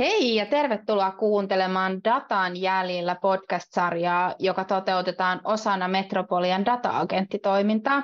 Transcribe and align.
Hei 0.00 0.34
ja 0.34 0.46
tervetuloa 0.46 1.10
kuuntelemaan 1.10 2.00
Datan 2.04 2.56
jäljillä 2.56 3.14
podcast-sarjaa, 3.14 4.34
joka 4.38 4.64
toteutetaan 4.64 5.40
osana 5.44 5.88
Metropolian 5.88 6.64
data-agenttitoimintaa. 6.64 8.02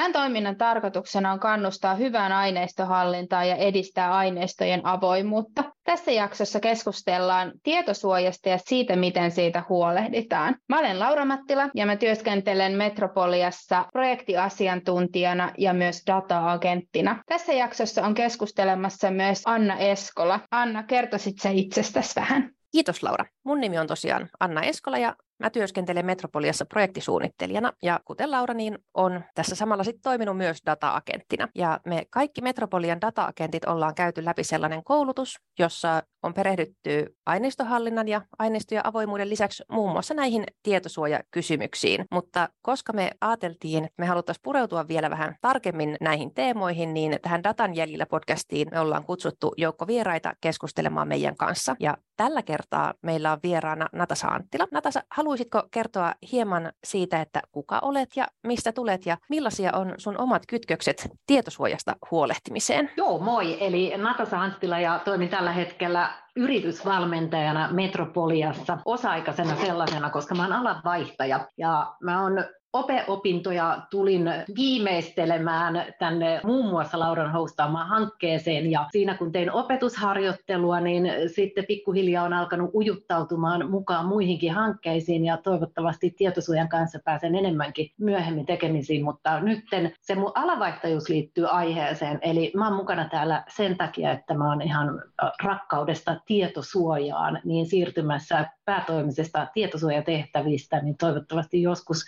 Tämän 0.00 0.12
toiminnan 0.12 0.56
tarkoituksena 0.56 1.32
on 1.32 1.40
kannustaa 1.40 1.94
hyvään 1.94 2.32
aineistohallintaan 2.32 3.48
ja 3.48 3.56
edistää 3.56 4.14
aineistojen 4.14 4.86
avoimuutta. 4.86 5.64
Tässä 5.84 6.10
jaksossa 6.10 6.60
keskustellaan 6.60 7.52
tietosuojasta 7.62 8.48
ja 8.48 8.58
siitä, 8.58 8.96
miten 8.96 9.30
siitä 9.30 9.62
huolehditaan. 9.68 10.56
Mä 10.68 10.78
olen 10.78 11.00
Laura 11.00 11.24
Mattila 11.24 11.68
ja 11.74 11.86
mä 11.86 11.96
työskentelen 11.96 12.72
Metropoliassa 12.72 13.84
projektiasiantuntijana 13.92 15.52
ja 15.58 15.72
myös 15.72 16.02
data-agenttina. 16.06 17.22
Tässä 17.26 17.52
jaksossa 17.52 18.06
on 18.06 18.14
keskustelemassa 18.14 19.10
myös 19.10 19.42
Anna 19.46 19.76
Eskola. 19.76 20.40
Anna, 20.50 20.82
kertoisit 20.82 21.38
sä 21.42 21.50
itsestäsi 21.50 22.16
vähän? 22.16 22.50
Kiitos 22.72 23.02
Laura. 23.02 23.24
Mun 23.44 23.60
nimi 23.60 23.78
on 23.78 23.86
tosiaan 23.86 24.28
Anna 24.40 24.62
Eskola 24.62 24.98
ja 24.98 25.16
Mä 25.40 25.50
työskentelen 25.50 26.06
Metropoliassa 26.06 26.64
projektisuunnittelijana 26.64 27.72
ja 27.82 28.00
kuten 28.04 28.30
Laura, 28.30 28.54
niin 28.54 28.78
on 28.94 29.24
tässä 29.34 29.54
samalla 29.56 29.84
sitten 29.84 30.02
toiminut 30.02 30.36
myös 30.36 30.58
data-agenttina. 30.66 31.48
Ja 31.54 31.80
me 31.86 32.06
kaikki 32.10 32.40
Metropolian 32.40 33.00
data-agentit 33.00 33.64
ollaan 33.64 33.94
käyty 33.94 34.24
läpi 34.24 34.44
sellainen 34.44 34.84
koulutus, 34.84 35.40
jossa 35.58 36.02
on 36.22 36.34
perehdytty 36.34 37.16
aineistohallinnan 37.26 38.08
ja 38.08 38.20
aineistojen 38.38 38.86
avoimuuden 38.86 39.30
lisäksi 39.30 39.64
muun 39.72 39.92
muassa 39.92 40.14
näihin 40.14 40.44
tietosuojakysymyksiin. 40.62 42.04
Mutta 42.10 42.48
koska 42.62 42.92
me 42.92 43.10
ajateltiin, 43.20 43.84
että 43.84 43.94
me 43.98 44.06
haluttaisiin 44.06 44.42
pureutua 44.42 44.88
vielä 44.88 45.10
vähän 45.10 45.36
tarkemmin 45.40 45.96
näihin 46.00 46.34
teemoihin, 46.34 46.94
niin 46.94 47.18
tähän 47.22 47.42
Datan 47.42 47.74
jäljillä 47.74 48.06
podcastiin 48.06 48.68
me 48.70 48.80
ollaan 48.80 49.04
kutsuttu 49.04 49.54
joukko 49.56 49.86
vieraita 49.86 50.32
keskustelemaan 50.40 51.08
meidän 51.08 51.36
kanssa. 51.36 51.76
Ja 51.80 51.96
tällä 52.16 52.42
kertaa 52.42 52.94
meillä 53.02 53.32
on 53.32 53.38
vieraana 53.42 53.88
Natasa 53.92 54.28
Anttila. 54.28 54.66
Natasa, 54.70 55.02
haluaisitko 55.30 55.62
kertoa 55.70 56.14
hieman 56.32 56.72
siitä, 56.84 57.20
että 57.20 57.42
kuka 57.52 57.78
olet 57.82 58.08
ja 58.16 58.26
mistä 58.46 58.72
tulet 58.72 59.06
ja 59.06 59.16
millaisia 59.28 59.72
on 59.74 59.94
sun 59.98 60.18
omat 60.18 60.42
kytkökset 60.48 61.08
tietosuojasta 61.26 61.96
huolehtimiseen? 62.10 62.90
Joo, 62.96 63.18
moi. 63.18 63.56
Eli 63.60 63.92
Natasa 63.96 64.40
Anttila 64.40 64.80
ja 64.80 65.00
toimin 65.04 65.28
tällä 65.28 65.52
hetkellä 65.52 66.10
yritysvalmentajana 66.36 67.68
Metropoliassa, 67.72 68.78
osa-aikaisena 68.84 69.56
sellaisena, 69.56 70.10
koska 70.10 70.34
mä 70.34 70.42
oon 70.42 70.52
alanvaihtaja 70.52 71.48
ja 71.58 71.94
mä 72.02 72.22
oon 72.22 72.44
opeopintoja 72.72 73.82
tulin 73.90 74.30
viimeistelemään 74.56 75.84
tänne 75.98 76.40
muun 76.44 76.66
muassa 76.66 76.98
Lauran 76.98 77.32
hostaamaan 77.32 77.88
hankkeeseen. 77.88 78.70
Ja 78.70 78.86
siinä 78.92 79.14
kun 79.14 79.32
tein 79.32 79.52
opetusharjoittelua, 79.52 80.80
niin 80.80 81.12
sitten 81.34 81.64
pikkuhiljaa 81.68 82.24
on 82.24 82.32
alkanut 82.32 82.70
ujuttautumaan 82.74 83.70
mukaan 83.70 84.06
muihinkin 84.06 84.52
hankkeisiin 84.52 85.24
ja 85.24 85.36
toivottavasti 85.36 86.10
tietosuojan 86.10 86.68
kanssa 86.68 86.98
pääsen 87.04 87.34
enemmänkin 87.34 87.90
myöhemmin 88.00 88.46
tekemisiin, 88.46 89.04
mutta 89.04 89.40
nyt 89.40 89.64
se 90.00 90.14
mun 90.14 90.32
alavaihtajuus 90.34 91.08
liittyy 91.08 91.46
aiheeseen, 91.46 92.18
eli 92.22 92.52
mä 92.56 92.68
oon 92.68 92.76
mukana 92.76 93.08
täällä 93.08 93.44
sen 93.48 93.76
takia, 93.76 94.12
että 94.12 94.34
mä 94.34 94.48
oon 94.48 94.62
ihan 94.62 95.02
rakkaudesta 95.42 96.16
tietosuojaan 96.26 97.40
niin 97.44 97.66
siirtymässä 97.66 98.46
päätoimisesta 98.64 99.46
tietosuojatehtävistä, 99.54 100.80
niin 100.80 100.96
toivottavasti 100.96 101.62
joskus 101.62 102.04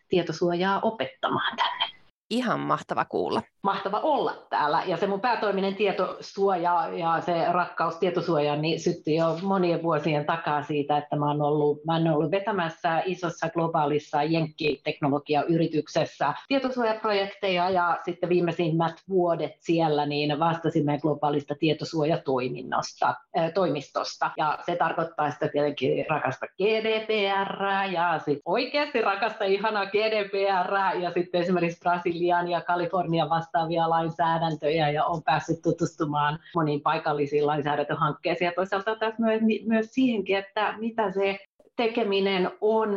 tietosuojaa 0.53 0.81
opettamaan 0.83 1.57
tänne. 1.57 1.92
Ihan 2.33 2.61
mahtava 2.61 3.05
kuulla 3.05 3.43
mahtava 3.63 4.01
olla 4.01 4.47
täällä. 4.51 4.83
Ja 4.87 4.97
se 4.97 5.07
mun 5.07 5.21
päätoiminen 5.21 5.75
tietosuoja 5.75 6.89
ja 6.93 7.21
se 7.21 7.53
rakkaus 7.53 7.97
tietosuojaan 7.97 8.63
niin 8.63 8.81
syttyi 8.81 9.17
jo 9.17 9.39
monien 9.43 9.83
vuosien 9.83 10.25
takaa 10.25 10.63
siitä, 10.63 10.99
että 10.99 11.17
mä 11.17 11.27
oon 11.27 11.43
ollut, 11.43 11.85
mä 11.85 11.97
oon 11.97 12.09
ollut 12.09 12.31
vetämässä 12.31 13.03
isossa 13.05 13.49
globaalissa 13.49 14.23
jenkkiteknologiayrityksessä 14.23 16.35
tietosuojaprojekteja 16.49 17.71
ja 17.71 17.99
sitten 18.05 18.29
viimeisimmät 18.29 18.95
vuodet 19.09 19.53
siellä 19.59 20.07
niin 20.07 20.39
vastasimme 20.39 20.99
globaalista 20.99 21.55
tietosuojatoiminnosta, 21.59 23.15
äh, 23.39 23.53
toimistosta. 23.53 24.31
Ja 24.37 24.59
se 24.67 24.77
tarkoittaa 24.77 25.31
sitä 25.31 25.49
tietenkin 25.49 26.07
rakasta 26.09 26.47
GDPR 26.47 27.63
ja 27.93 28.19
sitten 28.19 28.43
oikeasti 28.45 29.01
rakasta 29.01 29.45
ihanaa 29.45 29.87
GDPR 29.87 31.01
ja 31.03 31.13
sitten 31.15 31.41
esimerkiksi 31.41 31.81
Brasilian 32.23 32.49
ja 32.49 32.61
Kalifornian 32.61 33.31
vasta 33.31 33.43
vastaavia 33.43 33.91
lainsäädäntöjä 33.91 34.91
ja 34.91 35.05
on 35.05 35.23
päässyt 35.23 35.63
tutustumaan 35.63 36.39
moniin 36.55 36.81
paikallisiin 36.81 37.47
lainsäädäntöhankkeisiin 37.47 38.47
ja 38.47 38.53
toisaalta 38.53 38.97
taas 38.97 39.15
myös, 39.19 39.41
myös 39.67 39.87
siihenkin, 39.87 40.37
että 40.37 40.75
mitä 40.79 41.13
se 41.13 41.39
tekeminen 41.77 42.51
on 42.61 42.91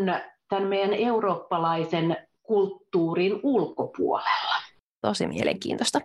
tämän 0.50 0.68
meidän 0.68 0.94
eurooppalaisen 0.94 2.18
kulttuurin 2.44 3.40
ulkopuolella. 3.44 4.56
Tosi 5.02 5.28
mielenkiintoista. 5.28 6.02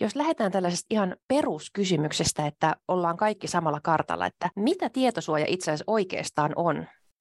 Jos 0.00 0.16
lähdetään 0.16 0.52
tällaisesta 0.52 0.86
ihan 0.90 1.16
peruskysymyksestä, 1.28 2.46
että 2.46 2.76
ollaan 2.88 3.16
kaikki 3.16 3.48
samalla 3.48 3.80
kartalla, 3.82 4.26
että 4.26 4.50
mitä 4.56 4.88
tietosuoja 4.88 5.44
itse 5.48 5.70
asiassa 5.70 5.84
oikeastaan 5.86 6.52
on, 6.56 6.76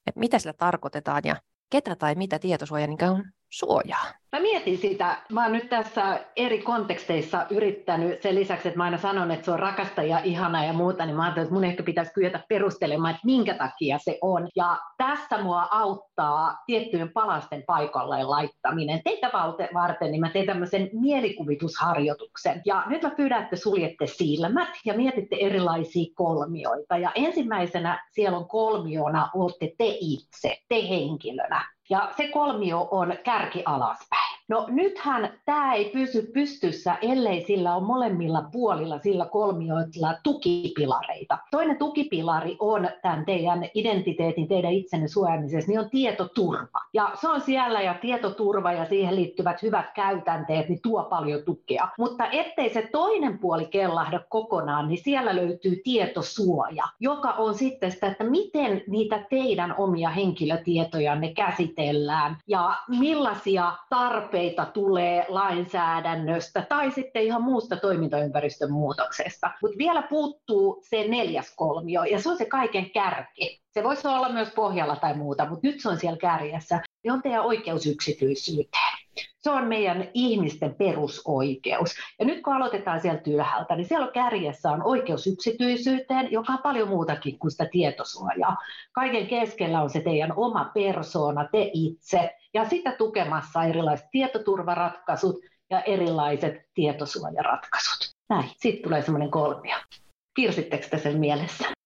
että 0.07 0.19
mitä 0.19 0.40
sillä 0.40 0.53
tarkoitetaan 0.53 1.22
ja 1.25 1.36
ketä 1.72 1.96
tai 1.96 2.16
mitä 2.16 2.40
tietosuoja 2.40 2.88
on 3.12 3.24
suojaa? 3.50 4.06
Mä 4.38 4.42
mietin 4.42 4.78
sitä. 4.78 5.18
Mä 5.31 5.44
oon 5.44 5.52
nyt 5.52 5.70
tässä 5.70 6.20
eri 6.36 6.62
konteksteissa 6.62 7.46
yrittänyt, 7.50 8.22
sen 8.22 8.36
lisäksi, 8.36 8.68
että 8.68 8.78
mä 8.78 8.84
aina 8.84 8.98
sanon, 8.98 9.31
että 9.31 9.46
se 9.46 9.52
on 9.52 9.59
rakasta 9.59 10.03
ja 10.03 10.20
ihanaa 10.24 10.64
ja 10.64 10.74
muuta, 10.74 11.06
niin 11.06 11.16
mä 11.16 11.24
ajattelin, 11.24 11.46
että 11.46 11.53
mun 11.53 11.64
ehkä 11.64 11.84
pitäisi 11.84 12.14
kyetä 12.14 12.40
perustelemaan, 12.50 13.16
että 13.16 13.25
minkä 13.25 13.53
takia 13.53 13.98
se 13.98 14.18
on. 14.22 14.48
Ja 14.56 14.80
tässä 14.98 15.44
mua 15.44 15.68
auttaa 15.72 16.58
tiettyjen 16.66 17.12
palasten 17.14 17.64
paikalle 17.68 18.24
laittaminen. 18.24 19.02
Teitä 19.03 19.30
varten, 19.74 20.12
niin 20.12 20.22
mä 20.22 20.30
teen 20.30 20.46
tämmöisen 20.46 20.90
mielikuvitusharjoituksen. 20.94 22.62
Ja 22.66 22.84
nyt 22.88 23.02
mä 23.04 23.09
pyydän, 23.09 23.44
että 23.44 23.56
suljette 23.56 24.08
silmät 24.08 24.69
ja 24.86 24.94
mietitte 24.94 25.36
erilaisia 25.40 26.14
kolmioita. 26.16 26.98
Ja 26.98 27.12
ensimmäisenä 27.16 28.06
siellä 28.12 28.38
on 28.38 28.48
kolmiona, 28.48 29.30
olette 29.36 29.72
te 29.78 29.98
itse, 30.00 30.58
te 30.69 30.90
henkilönä. 30.90 31.76
Ja 31.90 32.12
se 32.18 32.28
kolmio 32.28 32.88
on 32.92 33.18
kärki 33.24 33.64
alaspäin. 33.66 34.37
No 34.50 34.66
nythän 34.69 35.34
tämä 35.46 35.74
ei 35.74 35.85
pysy 35.85 36.31
pystyssä, 36.34 36.96
ellei 37.02 37.41
sillä 37.41 37.75
ole 37.75 37.84
molemmilla 37.85 38.41
puolilla 38.52 39.00
sillä 39.00 39.25
kolmioilla 39.25 40.13
tukipilareita. 40.24 41.38
Toinen 41.52 41.78
tukipilari 41.78 42.57
on 42.59 42.90
tämän 43.02 43.25
teidän 43.25 43.66
identiteetin, 43.74 44.47
teidän 44.47 44.72
itsenne 44.72 45.07
suojaamisessa, 45.07 45.72
niin 45.72 45.80
on 45.80 45.90
tietoturva. 45.90 46.81
Ja 46.94 47.12
se 47.22 47.28
on 47.30 47.41
siellä 47.41 47.81
ja 47.81 47.94
tietoturva 47.94 48.72
ja 48.72 48.86
siihen 48.86 49.16
liittyvät 49.16 49.62
hyvät 49.62 49.86
käytänteet, 49.96 50.69
niin 50.69 50.81
tuo 50.81 51.03
paljon 51.03 51.44
tukea. 51.46 51.88
Mutta 51.97 52.25
ettei 52.31 52.69
se 52.69 52.90
toinen 52.91 53.40
puoli 53.40 53.66
kellahda 53.66 54.19
kokonaan, 54.30 54.88
niin 54.88 55.03
siellä 55.03 55.36
löytyy 55.36 55.81
tietosuoja, 55.84 56.84
joka 57.00 57.30
on 57.30 57.53
sitten 57.53 57.91
sitä, 57.91 58.07
että 58.07 58.24
miten 58.24 58.84
niitä 58.88 59.25
teidän 59.30 59.75
omia 59.78 60.09
henkilötietojanne 60.09 61.34
käsitellään 61.34 62.38
ja 62.47 62.75
millaisia 62.88 63.74
tarpeita 63.90 64.37
tarpeita 64.38 64.66
tulee 64.66 65.25
lainsäädännöstä 65.28 66.62
tai 66.70 66.92
sitten 66.92 67.24
ihan 67.24 67.42
muusta 67.42 67.75
toimintaympäristön 67.75 68.72
muutoksesta. 68.72 69.52
Mutta 69.62 69.78
vielä 69.78 70.02
puuttuu 70.02 70.84
se 70.90 71.08
neljäs 71.08 71.53
kolmio 71.56 72.03
ja 72.03 72.22
se 72.22 72.30
on 72.30 72.38
se 72.38 72.46
kaiken 72.46 72.90
kärki. 72.90 73.62
Se 73.72 73.84
voisi 73.84 74.08
olla 74.08 74.30
myös 74.30 74.50
pohjalla 74.56 74.96
tai 74.96 75.18
muuta, 75.18 75.46
mutta 75.46 75.68
nyt 75.68 75.81
se 75.81 75.90
on 75.90 76.00
siellä 76.00 76.18
kärjessä. 76.18 76.80
Se 77.07 77.12
on 77.12 77.22
teidän 77.22 77.45
oikeus 77.45 77.86
yksityisyyteen. 77.86 78.98
Se 79.39 79.50
on 79.50 79.68
meidän 79.68 80.09
ihmisten 80.13 80.75
perusoikeus. 80.75 81.95
Ja 82.19 82.25
nyt 82.25 82.44
kun 82.44 82.56
aloitetaan 82.56 83.01
sieltä 83.01 83.21
ylhäältä, 83.31 83.75
niin 83.75 83.88
siellä 83.88 84.12
kärjessä 84.12 84.71
on 84.71 84.83
oikeus 84.83 85.27
yksityisyyteen, 85.27 86.31
joka 86.31 86.54
on 86.54 86.59
paljon 86.59 86.88
muutakin 86.88 87.39
kuin 87.39 87.51
sitä 87.51 87.65
tietosuojaa. 87.71 88.57
Kaiken 88.92 89.27
keskellä 89.27 89.81
on 89.81 89.89
se 89.89 90.00
teidän 90.00 90.33
oma 90.36 90.71
persoona, 90.74 91.48
te 91.51 91.69
itse, 91.74 92.36
ja 92.54 92.69
sitä 92.69 92.92
tukemassa 92.92 93.63
erilaiset 93.63 94.07
tietoturvaratkaisut 94.12 95.36
ja 95.69 95.81
erilaiset 95.81 96.56
tietosuojaratkaisut. 96.74 98.15
Näin, 98.30 98.50
sitten 98.57 98.83
tulee 98.83 99.01
semmoinen 99.01 99.31
kolmio. 99.31 99.75
Piirsittekö 100.36 100.88
te 100.89 100.98
sen 100.98 101.19
mielessä? 101.19 101.76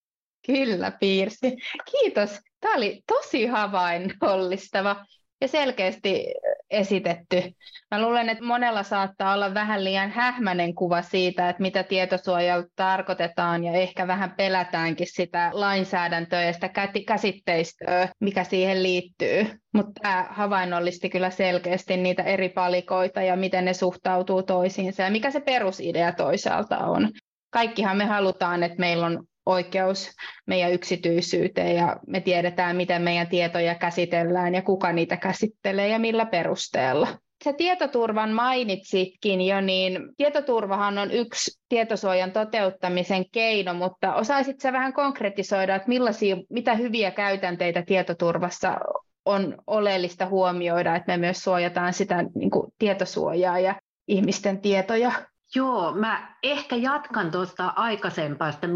Kyllä 0.45 0.91
piirsi. 0.91 1.55
Kiitos. 1.91 2.39
Tämä 2.59 2.75
oli 2.75 3.01
tosi 3.07 3.45
havainnollistava 3.45 5.05
ja 5.41 5.47
selkeästi 5.47 6.25
esitetty. 6.69 7.43
Mä 7.91 8.01
luulen, 8.01 8.29
että 8.29 8.43
monella 8.43 8.83
saattaa 8.83 9.33
olla 9.33 9.53
vähän 9.53 9.83
liian 9.83 10.11
hähmäinen 10.11 10.75
kuva 10.75 11.01
siitä, 11.01 11.49
että 11.49 11.61
mitä 11.61 11.83
tietosuojalla 11.83 12.67
tarkoitetaan 12.75 13.63
ja 13.63 13.71
ehkä 13.71 14.07
vähän 14.07 14.33
pelätäänkin 14.37 15.07
sitä 15.09 15.49
lainsäädäntöä 15.53 16.43
ja 16.43 16.53
sitä 16.53 16.69
käsitteistöä, 17.07 18.09
mikä 18.19 18.43
siihen 18.43 18.83
liittyy. 18.83 19.47
Mutta 19.73 20.01
tämä 20.01 20.27
havainnollisti 20.29 21.09
kyllä 21.09 21.29
selkeästi 21.29 21.97
niitä 21.97 22.23
eri 22.23 22.49
palikoita 22.49 23.21
ja 23.21 23.35
miten 23.35 23.65
ne 23.65 23.73
suhtautuu 23.73 24.43
toisiinsa 24.43 25.03
ja 25.03 25.11
mikä 25.11 25.31
se 25.31 25.39
perusidea 25.39 26.11
toisaalta 26.11 26.77
on. 26.77 27.09
Kaikkihan 27.49 27.97
me 27.97 28.05
halutaan, 28.05 28.63
että 28.63 28.79
meillä 28.79 29.05
on 29.05 29.23
oikeus 29.45 30.11
meidän 30.45 30.71
yksityisyyteen 30.71 31.75
ja 31.75 31.97
me 32.07 32.21
tiedetään, 32.21 32.75
miten 32.75 33.01
meidän 33.01 33.27
tietoja 33.27 33.75
käsitellään 33.75 34.55
ja 34.55 34.61
kuka 34.61 34.93
niitä 34.93 35.17
käsittelee 35.17 35.87
ja 35.87 35.99
millä 35.99 36.25
perusteella. 36.25 37.07
Se 37.43 37.53
tietoturvan 37.53 38.31
mainitsitkin 38.31 39.41
jo, 39.41 39.61
niin 39.61 39.99
tietoturvahan 40.17 40.97
on 40.97 41.11
yksi 41.11 41.59
tietosuojan 41.69 42.31
toteuttamisen 42.31 43.25
keino, 43.31 43.73
mutta 43.73 44.15
osaisitko 44.15 44.71
vähän 44.71 44.93
konkretisoida, 44.93 45.75
että 45.75 45.89
millaisia, 45.89 46.37
mitä 46.49 46.75
hyviä 46.75 47.11
käytänteitä 47.11 47.81
tietoturvassa 47.81 48.77
on 49.25 49.57
oleellista 49.67 50.25
huomioida, 50.25 50.95
että 50.95 51.11
me 51.11 51.17
myös 51.17 51.43
suojataan 51.43 51.93
sitä 51.93 52.25
niin 52.35 52.51
kuin, 52.51 52.73
tietosuojaa 52.79 53.59
ja 53.59 53.75
ihmisten 54.07 54.61
tietoja? 54.61 55.11
Joo, 55.55 55.91
mä 55.91 56.35
ehkä 56.43 56.75
jatkan 56.75 57.31
tuosta 57.31 57.73
aikaisempasta 57.75 58.67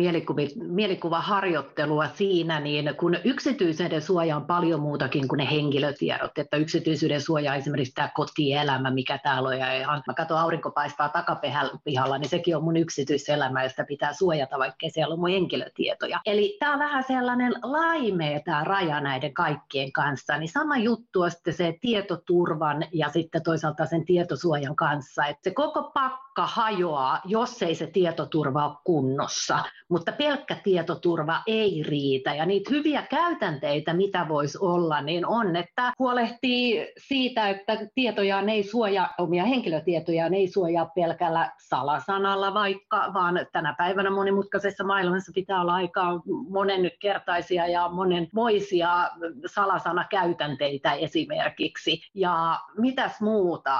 mielikuvaharjoittelua 0.68 2.07
siinä, 2.07 2.60
niin 2.60 2.95
kun 2.98 3.18
yksityisyyden 3.24 4.01
suoja 4.01 4.36
on 4.36 4.45
paljon 4.45 4.80
muutakin 4.80 5.27
kuin 5.27 5.38
ne 5.38 5.51
henkilötiedot, 5.51 6.38
että 6.38 6.57
yksityisyyden 6.57 7.22
suoja 7.22 7.56
esimerkiksi 7.56 7.94
tämä 7.94 8.10
kotielämä, 8.13 8.92
mikä 8.92 9.18
täällä 9.18 9.50
on, 9.50 9.57
ja 9.57 10.01
mä 10.07 10.13
katson 10.13 10.38
aurinko 10.38 10.72
paistaa 10.72 11.10
takapihalla, 11.10 12.18
niin 12.18 12.30
sekin 12.30 12.57
on 12.57 12.63
mun 12.63 12.78
yksityiselämä, 12.78 13.63
josta 13.63 13.83
pitää 13.88 14.13
suojata, 14.13 14.60
vaikkei 14.60 14.89
siellä 14.89 15.13
on 15.13 15.19
mun 15.19 15.30
henkilötietoja. 15.30 16.19
Eli 16.25 16.57
tämä 16.60 16.74
on 16.74 16.80
vähän 16.80 17.04
sellainen 17.04 17.54
laimea 17.63 18.39
tämä 18.39 18.63
raja 18.63 19.00
näiden 19.00 19.33
kaikkien 19.33 19.92
kanssa, 19.92 20.38
niin 20.38 20.51
sama 20.51 20.78
juttu 20.78 21.21
on 21.21 21.31
sitten 21.31 21.54
se 21.54 21.78
tietoturvan 21.81 22.83
ja 22.92 23.10
sitten 23.10 23.44
toisaalta 23.44 23.86
sen 23.86 24.06
tietosuojan 24.06 24.75
kanssa, 24.75 25.25
että 25.25 25.50
se 25.50 25.54
koko 25.54 25.92
pakka 26.35 26.61
hajoaa, 26.61 27.21
jos 27.25 27.63
ei 27.63 27.75
se 27.75 27.87
tietoturva 27.87 28.65
ole 28.65 28.77
kunnossa. 28.83 29.63
Mutta 29.89 30.11
pelkkä 30.11 30.55
tietoturva 30.63 31.41
ei 31.47 31.83
riitä. 31.83 32.35
Ja 32.35 32.45
niitä 32.45 32.69
hyviä 32.69 33.01
käytänteitä, 33.01 33.93
mitä 33.93 34.25
voisi 34.29 34.57
olla, 34.61 35.01
niin 35.01 35.25
on, 35.25 35.55
että 35.55 35.93
huolehtii 35.99 36.87
siitä, 36.97 37.49
että 37.49 37.77
tietojaan 37.95 38.49
ei 38.49 38.63
suojaa, 38.63 39.13
omia 39.17 39.45
henkilötietojaan 39.45 40.33
ei 40.33 40.47
suojaa 40.47 40.85
pelkällä 40.95 41.51
salasanalla 41.59 42.53
vaikka, 42.53 43.11
vaan 43.13 43.47
tänä 43.51 43.75
päivänä 43.77 44.09
monimutkaisessa 44.09 44.83
maailmassa 44.83 45.31
pitää 45.35 45.61
olla 45.61 45.73
aika 45.73 46.03
monenkertaisia 46.49 47.67
ja 47.67 47.89
monenmoisia 47.89 49.09
salasanakäytänteitä 49.45 50.93
esimerkiksi. 50.93 52.01
Ja 52.13 52.59
mitäs 52.77 53.21
muuta? 53.21 53.79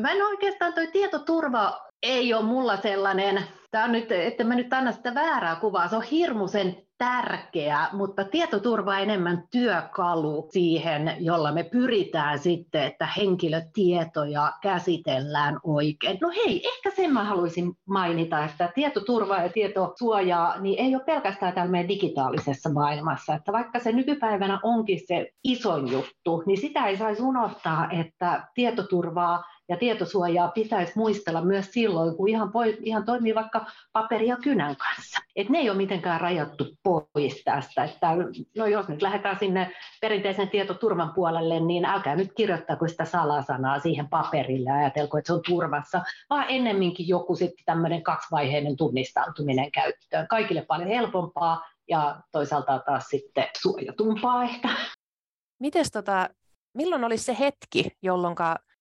Mä 0.00 0.10
en 0.10 0.22
oikeastaan 0.22 0.72
toi 0.72 0.86
tietoturva 0.86 1.85
ei 2.06 2.34
ole 2.34 2.42
mulla 2.42 2.76
sellainen, 2.76 3.44
tämä 3.70 3.84
on 3.84 3.92
nyt, 3.92 4.12
että 4.12 4.44
mä 4.44 4.54
nyt 4.54 4.72
anna 4.72 4.92
sitä 4.92 5.14
väärää 5.14 5.56
kuvaa, 5.56 5.88
se 5.88 5.96
on 5.96 6.02
hirmuisen 6.02 6.76
tärkeä, 6.98 7.88
mutta 7.92 8.24
tietoturva 8.24 8.90
on 8.90 9.00
enemmän 9.00 9.44
työkalu 9.50 10.48
siihen, 10.52 11.16
jolla 11.18 11.52
me 11.52 11.64
pyritään 11.64 12.38
sitten, 12.38 12.82
että 12.82 13.08
henkilötietoja 13.16 14.52
käsitellään 14.62 15.58
oikein. 15.62 16.18
No 16.20 16.30
hei, 16.30 16.62
ehkä 16.68 16.90
sen 16.90 17.12
mä 17.12 17.24
haluaisin 17.24 17.72
mainita, 17.88 18.44
että 18.44 18.72
tietoturva 18.74 19.36
ja 19.36 19.48
tietosuojaa 19.48 20.60
niin 20.60 20.78
ei 20.78 20.94
ole 20.94 21.04
pelkästään 21.04 21.52
täällä 21.52 21.70
meidän 21.70 21.88
digitaalisessa 21.88 22.72
maailmassa, 22.72 23.34
että 23.34 23.52
vaikka 23.52 23.78
se 23.78 23.92
nykypäivänä 23.92 24.60
onkin 24.62 25.00
se 25.06 25.30
isoin 25.44 25.92
juttu, 25.92 26.42
niin 26.46 26.60
sitä 26.60 26.86
ei 26.86 26.96
saisi 26.96 27.22
unohtaa, 27.22 27.90
että 27.90 28.48
tietoturvaa 28.54 29.44
ja 29.68 29.76
tietosuojaa 29.76 30.48
pitäisi 30.48 30.92
muistella 30.96 31.42
myös 31.42 31.72
silloin, 31.72 32.16
kun 32.16 32.28
ihan, 32.28 32.52
voi, 32.52 32.78
ihan 32.80 33.04
toimii 33.04 33.34
vaikka 33.34 33.66
paperi 33.92 34.26
ja 34.26 34.36
kynän 34.36 34.76
kanssa. 34.76 35.18
Et 35.36 35.48
ne 35.48 35.58
ei 35.58 35.70
ole 35.70 35.76
mitenkään 35.76 36.20
rajattu 36.20 36.64
pois 36.82 37.42
tästä. 37.44 37.84
Että, 37.84 38.08
no 38.56 38.66
jos 38.66 38.88
nyt 38.88 39.02
lähdetään 39.02 39.38
sinne 39.38 39.72
perinteisen 40.00 40.48
tietoturvan 40.48 41.12
puolelle, 41.14 41.60
niin 41.60 41.84
älkää 41.84 42.16
nyt 42.16 42.32
kirjoittako 42.36 42.88
sitä 42.88 43.04
salasanaa 43.04 43.80
siihen 43.80 44.08
paperille 44.08 44.70
ja 44.70 44.76
ajatelko, 44.76 45.18
että 45.18 45.26
se 45.26 45.32
on 45.32 45.42
turvassa, 45.46 46.02
vaan 46.30 46.44
ennemminkin 46.48 47.08
joku 47.08 47.36
sitten 47.36 47.64
tämmöinen 47.64 48.02
kaksivaiheinen 48.02 48.76
tunnistautuminen 48.76 49.70
käyttöön. 49.72 50.28
Kaikille 50.28 50.62
paljon 50.62 50.88
helpompaa 50.88 51.62
ja 51.88 52.20
toisaalta 52.32 52.78
taas 52.78 53.04
sitten 53.08 53.44
suojatumpaa 53.62 54.42
ehkä. 54.42 54.68
Mites 55.58 55.90
tota, 55.90 56.28
milloin 56.74 57.04
olisi 57.04 57.24
se 57.24 57.36
hetki, 57.40 57.90
jolloin 58.02 58.34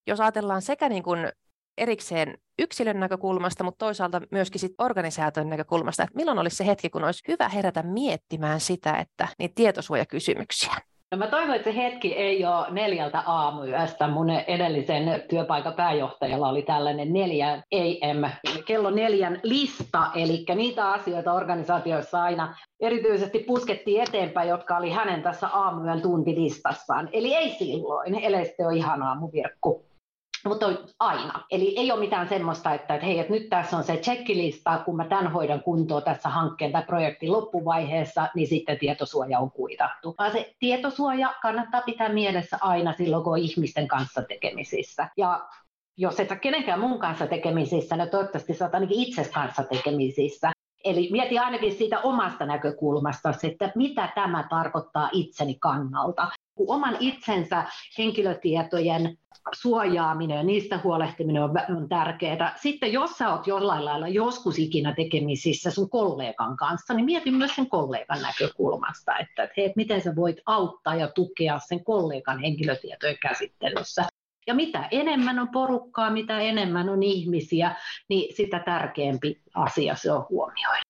jos 0.07 0.21
ajatellaan 0.21 0.61
sekä 0.61 0.89
niin 0.89 1.03
kuin 1.03 1.29
erikseen 1.77 2.37
yksilön 2.59 2.99
näkökulmasta, 2.99 3.63
mutta 3.63 3.85
toisaalta 3.85 4.21
myöskin 4.31 4.59
sit 4.59 4.73
organisaation 4.77 5.49
näkökulmasta, 5.49 6.03
että 6.03 6.15
milloin 6.15 6.39
olisi 6.39 6.55
se 6.55 6.65
hetki, 6.65 6.89
kun 6.89 7.03
olisi 7.03 7.23
hyvä 7.27 7.49
herätä 7.49 7.83
miettimään 7.83 8.59
sitä, 8.59 8.97
että 8.97 9.27
niitä 9.39 9.55
tietosuojakysymyksiä. 9.55 10.73
No 11.11 11.17
mä 11.17 11.27
toivon, 11.27 11.55
että 11.55 11.71
se 11.71 11.77
hetki 11.77 12.13
ei 12.13 12.45
ole 12.45 12.71
neljältä 12.71 13.23
aamuyöstä. 13.25 14.07
Mun 14.07 14.29
edellisen 14.29 15.23
työpaikan 15.29 15.73
pääjohtajalla 15.73 16.49
oli 16.49 16.61
tällainen 16.61 17.13
neljä 17.13 17.63
AM, 17.71 18.29
kello 18.65 18.89
neljän 18.89 19.39
lista, 19.43 20.07
eli 20.15 20.45
niitä 20.55 20.91
asioita 20.91 21.33
organisaatioissa 21.33 22.23
aina 22.23 22.55
erityisesti 22.79 23.39
puskettiin 23.39 24.01
eteenpäin, 24.01 24.49
jotka 24.49 24.77
oli 24.77 24.91
hänen 24.91 25.23
tässä 25.23 25.47
aamuyön 25.47 26.01
tuntilistassaan. 26.01 27.09
Eli 27.11 27.35
ei 27.35 27.49
silloin, 27.49 28.15
ellei 28.15 28.45
sitten 28.45 28.67
ole 28.67 28.75
ihan 28.75 29.03
aamuvirkku 29.03 29.84
mutta 30.45 30.65
aina. 30.99 31.43
Eli 31.51 31.79
ei 31.79 31.91
ole 31.91 31.99
mitään 31.99 32.29
semmoista, 32.29 32.73
että, 32.73 32.95
että 32.95 33.05
hei, 33.05 33.19
että 33.19 33.33
nyt 33.33 33.49
tässä 33.49 33.77
on 33.77 33.83
se 33.83 33.97
checklista, 33.97 34.81
kun 34.85 34.95
mä 34.95 35.05
tämän 35.05 35.31
hoidan 35.31 35.63
kuntoon 35.63 36.03
tässä 36.03 36.29
hankkeen 36.29 36.71
tai 36.71 36.83
projektin 36.83 37.31
loppuvaiheessa, 37.31 38.27
niin 38.35 38.47
sitten 38.47 38.77
tietosuoja 38.79 39.39
on 39.39 39.51
kuitattu. 39.51 40.15
Vaan 40.17 40.31
se 40.31 40.55
tietosuoja 40.59 41.33
kannattaa 41.41 41.81
pitää 41.81 42.09
mielessä 42.09 42.57
aina 42.61 42.93
silloin, 42.93 43.23
kun 43.23 43.33
on 43.33 43.39
ihmisten 43.39 43.87
kanssa 43.87 44.21
tekemisissä. 44.21 45.09
Ja 45.17 45.47
jos 45.97 46.19
et 46.19 46.31
ole 46.31 46.39
kenenkään 46.39 46.79
mun 46.79 46.99
kanssa 46.99 47.27
tekemisissä, 47.27 47.97
niin 47.97 48.09
toivottavasti 48.09 48.53
sä 48.53 48.65
oot 48.65 48.73
ainakin 48.73 48.99
itse 48.99 49.29
kanssa 49.33 49.63
tekemisissä. 49.63 50.51
Eli 50.83 51.09
mieti 51.11 51.39
ainakin 51.39 51.75
siitä 51.75 51.99
omasta 51.99 52.45
näkökulmasta, 52.45 53.33
että 53.43 53.71
mitä 53.75 54.09
tämä 54.15 54.47
tarkoittaa 54.49 55.09
itseni 55.11 55.55
kannalta. 55.59 56.27
Oman 56.57 56.97
itsensä 56.99 57.63
henkilötietojen 57.97 59.17
suojaaminen 59.53 60.37
ja 60.37 60.43
niistä 60.43 60.79
huolehtiminen 60.83 61.43
on, 61.43 61.51
on 61.77 61.89
tärkeää. 61.89 62.55
Sitten 62.61 62.93
jos 62.93 63.11
sä 63.11 63.29
oot 63.29 63.47
jollain 63.47 63.85
lailla 63.85 64.07
joskus 64.07 64.59
ikinä 64.59 64.93
tekemisissä 64.93 65.71
sun 65.71 65.89
kollegan 65.89 66.57
kanssa, 66.57 66.93
niin 66.93 67.05
mieti 67.05 67.31
myös 67.31 67.55
sen 67.55 67.69
kollegan 67.69 68.21
näkökulmasta, 68.21 69.17
että, 69.17 69.43
että 69.43 69.53
hei, 69.57 69.73
miten 69.75 70.01
sä 70.01 70.15
voit 70.15 70.37
auttaa 70.45 70.95
ja 70.95 71.07
tukea 71.07 71.59
sen 71.59 71.83
kollegan 71.83 72.39
henkilötietojen 72.39 73.17
käsittelyssä. 73.21 74.05
Ja 74.47 74.53
mitä 74.53 74.87
enemmän 74.91 75.39
on 75.39 75.49
porukkaa, 75.49 76.09
mitä 76.09 76.39
enemmän 76.39 76.89
on 76.89 77.03
ihmisiä, 77.03 77.75
niin 78.09 78.35
sitä 78.35 78.59
tärkeämpi 78.59 79.41
asia 79.55 79.95
se 79.95 80.11
on 80.11 80.25
huomioida. 80.29 80.84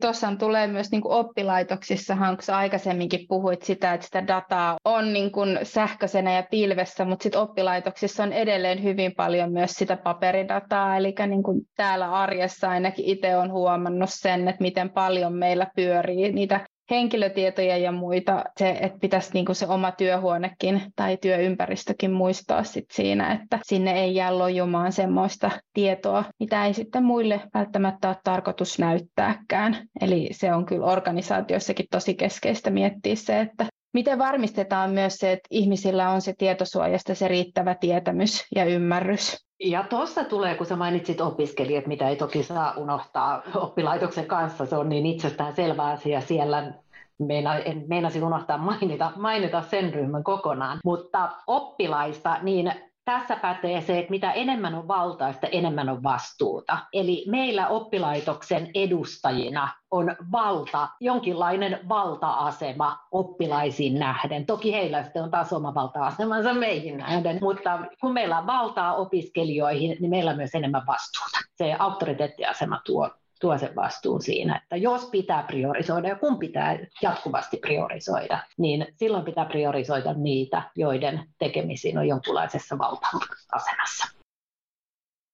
Tuossa 0.00 0.36
tulee 0.38 0.66
myös 0.66 0.90
niin 0.90 1.02
kuin 1.02 1.12
oppilaitoksissahan, 1.12 2.36
kun 2.36 2.54
aikaisemminkin 2.54 3.26
puhuit 3.28 3.62
sitä, 3.62 3.94
että 3.94 4.06
sitä 4.06 4.26
dataa 4.26 4.76
on 4.84 5.12
niin 5.12 5.32
kuin 5.32 5.58
sähköisenä 5.62 6.34
ja 6.34 6.42
pilvessä, 6.50 7.04
mutta 7.04 7.22
sitten 7.22 7.40
oppilaitoksissa 7.40 8.22
on 8.22 8.32
edelleen 8.32 8.82
hyvin 8.82 9.14
paljon 9.14 9.52
myös 9.52 9.70
sitä 9.70 9.96
paperidataa, 9.96 10.96
eli 10.96 11.14
niin 11.26 11.42
kuin 11.42 11.60
täällä 11.76 12.12
arjessa 12.12 12.70
ainakin 12.70 13.04
itse 13.04 13.36
olen 13.36 13.52
huomannut 13.52 14.10
sen, 14.12 14.48
että 14.48 14.62
miten 14.62 14.90
paljon 14.90 15.32
meillä 15.32 15.66
pyörii 15.76 16.32
niitä 16.32 16.66
henkilötietoja 16.90 17.76
ja 17.76 17.92
muita, 17.92 18.44
se, 18.58 18.70
että 18.70 18.98
pitäisi 19.00 19.30
niin 19.34 19.44
kuin 19.46 19.56
se 19.56 19.66
oma 19.66 19.92
työhuonekin 19.92 20.82
tai 20.96 21.16
työympäristökin 21.16 22.10
muistaa 22.10 22.64
sit 22.64 22.90
siinä, 22.92 23.32
että 23.32 23.58
sinne 23.62 23.92
ei 24.00 24.14
jää 24.14 24.38
lojumaan 24.38 24.92
semmoista 24.92 25.50
tietoa, 25.74 26.24
mitä 26.40 26.66
ei 26.66 26.74
sitten 26.74 27.04
muille 27.04 27.40
välttämättä 27.54 28.08
ole 28.08 28.16
tarkoitus 28.24 28.78
näyttääkään. 28.78 29.76
Eli 30.00 30.28
se 30.32 30.54
on 30.54 30.66
kyllä 30.66 30.86
organisaatiossakin 30.86 31.86
tosi 31.90 32.14
keskeistä 32.14 32.70
miettiä 32.70 33.14
se, 33.14 33.40
että 33.40 33.66
Miten 33.92 34.18
varmistetaan 34.18 34.90
myös 34.90 35.16
se, 35.16 35.32
että 35.32 35.48
ihmisillä 35.50 36.10
on 36.10 36.20
se 36.20 36.34
tietosuojasta 36.38 37.14
se 37.14 37.28
riittävä 37.28 37.74
tietämys 37.74 38.46
ja 38.54 38.64
ymmärrys? 38.64 39.46
Ja 39.60 39.82
tuossa 39.82 40.24
tulee, 40.24 40.54
kun 40.54 40.66
sä 40.66 40.76
mainitsit 40.76 41.20
opiskelijat, 41.20 41.86
mitä 41.86 42.08
ei 42.08 42.16
toki 42.16 42.42
saa 42.42 42.74
unohtaa 42.76 43.42
oppilaitoksen 43.54 44.26
kanssa, 44.26 44.66
se 44.66 44.76
on 44.76 44.88
niin 44.88 45.06
itsestään 45.06 45.54
selvä 45.56 45.84
asia 45.84 46.20
siellä. 46.20 46.72
Meina, 47.18 47.58
en 47.58 47.84
meinasin 47.88 48.24
unohtaa 48.24 48.58
mainita, 48.58 49.12
mainita 49.16 49.62
sen 49.62 49.94
ryhmän 49.94 50.24
kokonaan, 50.24 50.78
mutta 50.84 51.30
oppilaista, 51.46 52.38
niin 52.42 52.72
tässä 53.10 53.36
pätee 53.36 53.80
se, 53.80 53.98
että 53.98 54.10
mitä 54.10 54.32
enemmän 54.32 54.74
on 54.74 54.88
valtaa, 54.88 55.32
sitä 55.32 55.46
enemmän 55.46 55.88
on 55.88 56.02
vastuuta. 56.02 56.78
Eli 56.92 57.24
meillä 57.28 57.68
oppilaitoksen 57.68 58.70
edustajina 58.74 59.68
on 59.90 60.16
valta, 60.32 60.88
jonkinlainen 61.00 61.78
valta-asema 61.88 62.98
oppilaisiin 63.12 63.98
nähden. 63.98 64.46
Toki 64.46 64.72
heillä 64.72 65.02
sitten 65.02 65.22
on 65.22 65.30
taas 65.30 65.52
oma 65.52 65.74
valta-asemansa 65.74 66.54
meihin 66.54 66.98
nähden, 66.98 67.38
mutta 67.40 67.78
kun 68.00 68.12
meillä 68.12 68.38
on 68.38 68.46
valtaa 68.46 68.94
opiskelijoihin, 68.94 69.96
niin 70.00 70.10
meillä 70.10 70.30
on 70.30 70.36
myös 70.36 70.54
enemmän 70.54 70.86
vastuuta. 70.86 71.38
Se 71.56 71.76
auktoriteettiasema 71.78 72.80
tuo 72.84 73.10
tuo 73.40 73.58
sen 73.58 73.76
vastuun 73.76 74.22
siinä, 74.22 74.60
että 74.62 74.76
jos 74.76 75.08
pitää 75.10 75.42
priorisoida 75.42 76.08
ja 76.08 76.16
kun 76.16 76.38
pitää 76.38 76.78
jatkuvasti 77.02 77.56
priorisoida, 77.56 78.38
niin 78.58 78.86
silloin 78.96 79.24
pitää 79.24 79.44
priorisoida 79.44 80.14
niitä, 80.14 80.70
joiden 80.76 81.28
tekemisiin 81.38 81.98
on 81.98 82.08
jonkunlaisessa 82.08 82.78
valta-asemassa. 82.78 84.08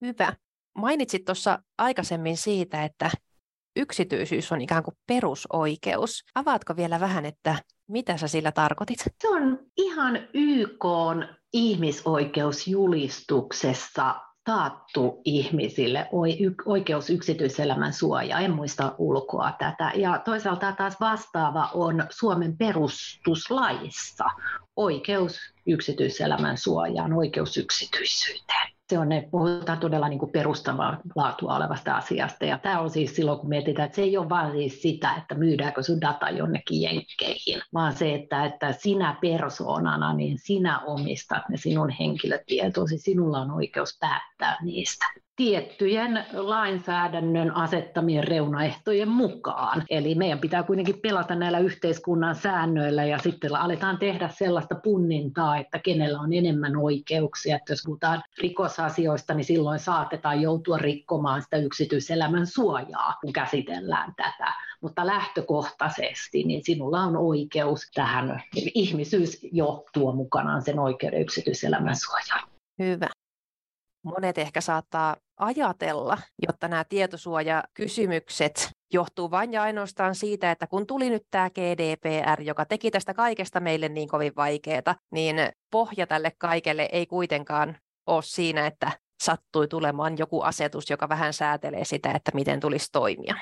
Hyvä. 0.00 0.32
Mainitsit 0.74 1.24
tuossa 1.24 1.58
aikaisemmin 1.78 2.36
siitä, 2.36 2.84
että 2.84 3.10
yksityisyys 3.76 4.52
on 4.52 4.60
ikään 4.60 4.82
kuin 4.82 4.96
perusoikeus. 5.06 6.24
Avaatko 6.34 6.76
vielä 6.76 7.00
vähän, 7.00 7.26
että 7.26 7.56
mitä 7.88 8.16
sä 8.16 8.28
sillä 8.28 8.52
tarkoitit? 8.52 8.98
Se 8.98 9.28
on 9.28 9.58
ihan 9.76 10.18
YK 10.34 10.84
ihmisoikeusjulistuksessa 11.52 14.14
taattu 14.46 15.20
ihmisille 15.24 16.08
oikeus 16.66 17.10
yksityiselämän 17.10 17.92
suojaa. 17.92 18.40
En 18.40 18.54
muista 18.54 18.94
ulkoa 18.98 19.52
tätä. 19.58 19.92
Ja 19.94 20.22
toisaalta 20.24 20.72
taas 20.72 21.00
vastaava 21.00 21.70
on 21.74 22.06
Suomen 22.10 22.56
perustuslaissa 22.56 24.24
oikeus 24.76 25.40
yksityiselämän 25.66 26.58
suojaan, 26.58 27.12
oikeus 27.12 27.56
yksityisyyteen 27.56 28.75
se 28.88 28.98
on 28.98 29.08
ne, 29.08 29.28
puhutaan 29.30 29.78
todella 29.78 30.08
niin 30.08 30.18
kuin 30.18 30.32
perustavaa 30.32 31.00
laatua 31.14 31.56
olevasta 31.56 31.96
asiasta. 31.96 32.44
Ja 32.44 32.58
tämä 32.58 32.80
on 32.80 32.90
siis 32.90 33.16
silloin, 33.16 33.38
kun 33.38 33.48
mietitään, 33.48 33.86
että 33.86 33.96
se 33.96 34.02
ei 34.02 34.16
ole 34.16 34.28
vain 34.28 34.52
siis 34.52 34.82
sitä, 34.82 35.14
että 35.14 35.34
myydäänkö 35.34 35.82
sun 35.82 36.00
data 36.00 36.30
jonnekin 36.30 36.82
jenkkeihin, 36.82 37.60
vaan 37.74 37.92
se, 37.92 38.14
että, 38.14 38.44
että 38.44 38.72
sinä 38.72 39.16
persoonana, 39.20 40.14
niin 40.14 40.38
sinä 40.38 40.80
omistat 40.80 41.48
ne 41.48 41.56
sinun 41.56 41.90
henkilötietosi, 41.90 42.98
sinulla 42.98 43.38
on 43.40 43.50
oikeus 43.50 43.98
päättää 44.00 44.56
niistä 44.62 45.06
tiettyjen 45.36 46.24
lainsäädännön 46.32 47.56
asettamien 47.56 48.24
reunaehtojen 48.24 49.08
mukaan. 49.08 49.82
Eli 49.90 50.14
meidän 50.14 50.38
pitää 50.38 50.62
kuitenkin 50.62 51.00
pelata 51.00 51.34
näillä 51.34 51.58
yhteiskunnan 51.58 52.34
säännöillä 52.34 53.04
ja 53.04 53.18
sitten 53.18 53.56
aletaan 53.56 53.98
tehdä 53.98 54.28
sellaista 54.28 54.74
punnintaa, 54.74 55.56
että 55.56 55.78
kenellä 55.78 56.20
on 56.20 56.32
enemmän 56.32 56.76
oikeuksia. 56.76 57.56
Että 57.56 57.72
jos 57.72 57.82
puhutaan 57.86 58.22
rikosasioista, 58.38 59.34
niin 59.34 59.44
silloin 59.44 59.78
saatetaan 59.78 60.42
joutua 60.42 60.78
rikkomaan 60.78 61.42
sitä 61.42 61.56
yksityiselämän 61.56 62.46
suojaa, 62.46 63.14
kun 63.20 63.32
käsitellään 63.32 64.12
tätä. 64.16 64.52
Mutta 64.80 65.06
lähtökohtaisesti 65.06 66.42
niin 66.44 66.64
sinulla 66.64 67.00
on 67.00 67.16
oikeus 67.16 67.90
tähän. 67.94 68.42
Ihmisyys 68.54 69.46
jo 69.52 69.84
tuo 69.92 70.12
mukanaan 70.12 70.62
sen 70.62 70.78
oikeuden 70.78 71.20
yksityiselämän 71.20 71.96
suojaan. 71.96 72.48
Hyvä 72.78 73.08
monet 74.06 74.38
ehkä 74.38 74.60
saattaa 74.60 75.16
ajatella, 75.36 76.18
jotta 76.46 76.68
nämä 76.68 76.84
tietosuojakysymykset 76.84 78.70
johtuu 78.92 79.30
vain 79.30 79.52
ja 79.52 79.62
ainoastaan 79.62 80.14
siitä, 80.14 80.50
että 80.50 80.66
kun 80.66 80.86
tuli 80.86 81.10
nyt 81.10 81.22
tämä 81.30 81.50
GDPR, 81.50 82.42
joka 82.42 82.64
teki 82.64 82.90
tästä 82.90 83.14
kaikesta 83.14 83.60
meille 83.60 83.88
niin 83.88 84.08
kovin 84.08 84.32
vaikeaa, 84.36 84.94
niin 85.10 85.36
pohja 85.70 86.06
tälle 86.06 86.32
kaikelle 86.38 86.88
ei 86.92 87.06
kuitenkaan 87.06 87.76
ole 88.06 88.22
siinä, 88.22 88.66
että 88.66 88.92
sattui 89.22 89.68
tulemaan 89.68 90.18
joku 90.18 90.40
asetus, 90.40 90.90
joka 90.90 91.08
vähän 91.08 91.32
säätelee 91.32 91.84
sitä, 91.84 92.12
että 92.12 92.30
miten 92.34 92.60
tulisi 92.60 92.88
toimia. 92.92 93.34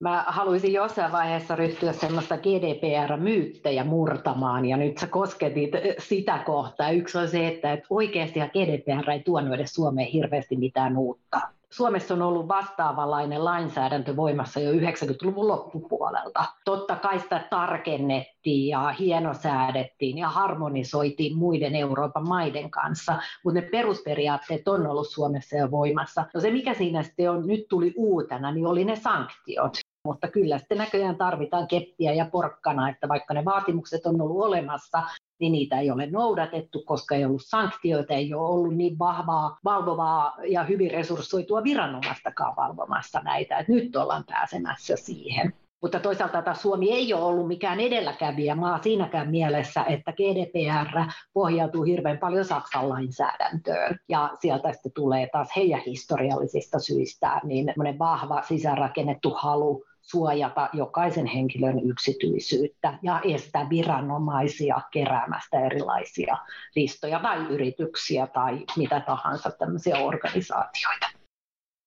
Mä 0.00 0.24
haluaisin 0.26 0.72
jossain 0.72 1.12
vaiheessa 1.12 1.56
ryhtyä 1.56 1.92
semmoista 1.92 2.38
GDPR-myyttejä 2.38 3.84
murtamaan, 3.84 4.66
ja 4.66 4.76
nyt 4.76 4.98
sä 4.98 5.06
kosketit 5.06 5.70
sitä 5.98 6.38
kohtaa. 6.46 6.90
Yksi 6.90 7.18
on 7.18 7.28
se, 7.28 7.48
että 7.48 7.78
oikeasti 7.90 8.40
GDPR 8.40 9.10
ei 9.10 9.22
tuonut 9.22 9.54
edes 9.54 9.74
Suomeen 9.74 10.08
hirveästi 10.08 10.56
mitään 10.56 10.96
uutta. 10.96 11.40
Suomessa 11.70 12.14
on 12.14 12.22
ollut 12.22 12.48
vastaavanlainen 12.48 13.44
lainsäädäntö 13.44 14.16
voimassa 14.16 14.60
jo 14.60 14.72
90-luvun 14.72 15.48
loppupuolelta. 15.48 16.44
Totta 16.64 16.96
kai 16.96 17.18
sitä 17.18 17.40
tarkennettiin 17.50 18.68
ja 18.68 18.94
hienosäädettiin 18.98 20.18
ja 20.18 20.28
harmonisoitiin 20.28 21.36
muiden 21.36 21.74
Euroopan 21.74 22.28
maiden 22.28 22.70
kanssa, 22.70 23.18
mutta 23.44 23.60
ne 23.60 23.68
perusperiaatteet 23.70 24.68
on 24.68 24.86
ollut 24.86 25.08
Suomessa 25.08 25.56
jo 25.56 25.70
voimassa. 25.70 26.24
No 26.34 26.40
se, 26.40 26.50
mikä 26.50 26.74
siinä 26.74 27.02
sitten 27.02 27.30
on, 27.30 27.46
nyt 27.46 27.68
tuli 27.68 27.94
uutena, 27.96 28.52
niin 28.52 28.66
oli 28.66 28.84
ne 28.84 28.96
sanktiot. 28.96 29.78
Mutta 30.04 30.28
kyllä 30.28 30.58
sitten 30.58 30.78
näköjään 30.78 31.16
tarvitaan 31.16 31.68
keppiä 31.68 32.12
ja 32.12 32.26
porkkana, 32.32 32.88
että 32.88 33.08
vaikka 33.08 33.34
ne 33.34 33.44
vaatimukset 33.44 34.06
on 34.06 34.20
ollut 34.20 34.44
olemassa, 34.44 35.02
niin 35.40 35.52
niitä 35.52 35.78
ei 35.78 35.90
ole 35.90 36.06
noudatettu, 36.06 36.82
koska 36.86 37.14
ei 37.14 37.24
ollut 37.24 37.44
sanktioita, 37.44 38.14
ei 38.14 38.34
ole 38.34 38.48
ollut 38.48 38.76
niin 38.76 38.98
vahvaa, 38.98 39.58
valvovaa 39.64 40.36
ja 40.48 40.64
hyvin 40.64 40.90
resurssoitua 40.90 41.64
viranomaistakaan 41.64 42.56
valvomassa 42.56 43.20
näitä. 43.20 43.58
Että 43.58 43.72
nyt 43.72 43.96
ollaan 43.96 44.24
pääsemässä 44.26 44.96
siihen. 44.96 45.52
Mutta 45.82 46.00
toisaalta 46.00 46.42
taas 46.42 46.62
Suomi 46.62 46.92
ei 46.92 47.14
ole 47.14 47.24
ollut 47.24 47.48
mikään 47.48 47.80
edelläkävijä 47.80 48.54
maa 48.54 48.82
siinäkään 48.82 49.30
mielessä, 49.30 49.84
että 49.84 50.12
GDPR 50.12 51.12
pohjautuu 51.32 51.82
hirveän 51.82 52.18
paljon 52.18 52.44
Saksan 52.44 52.88
lainsäädäntöön. 52.88 53.98
Ja 54.08 54.30
sieltä 54.40 54.72
sitten 54.72 54.92
tulee 54.92 55.28
taas 55.32 55.48
heidän 55.56 55.80
historiallisista 55.86 56.78
syistä 56.78 57.40
niin 57.44 57.74
vahva 57.98 58.42
sisäänrakennettu 58.42 59.30
halu 59.30 59.84
suojata 60.10 60.68
jokaisen 60.72 61.26
henkilön 61.26 61.80
yksityisyyttä 61.84 62.98
ja 63.02 63.20
estää 63.24 63.70
viranomaisia 63.70 64.80
keräämästä 64.90 65.60
erilaisia 65.60 66.36
listoja 66.76 67.20
tai 67.20 67.38
yrityksiä 67.38 68.26
tai 68.26 68.64
mitä 68.76 69.00
tahansa 69.00 69.50
tämmöisiä 69.50 69.96
organisaatioita. 69.96 71.17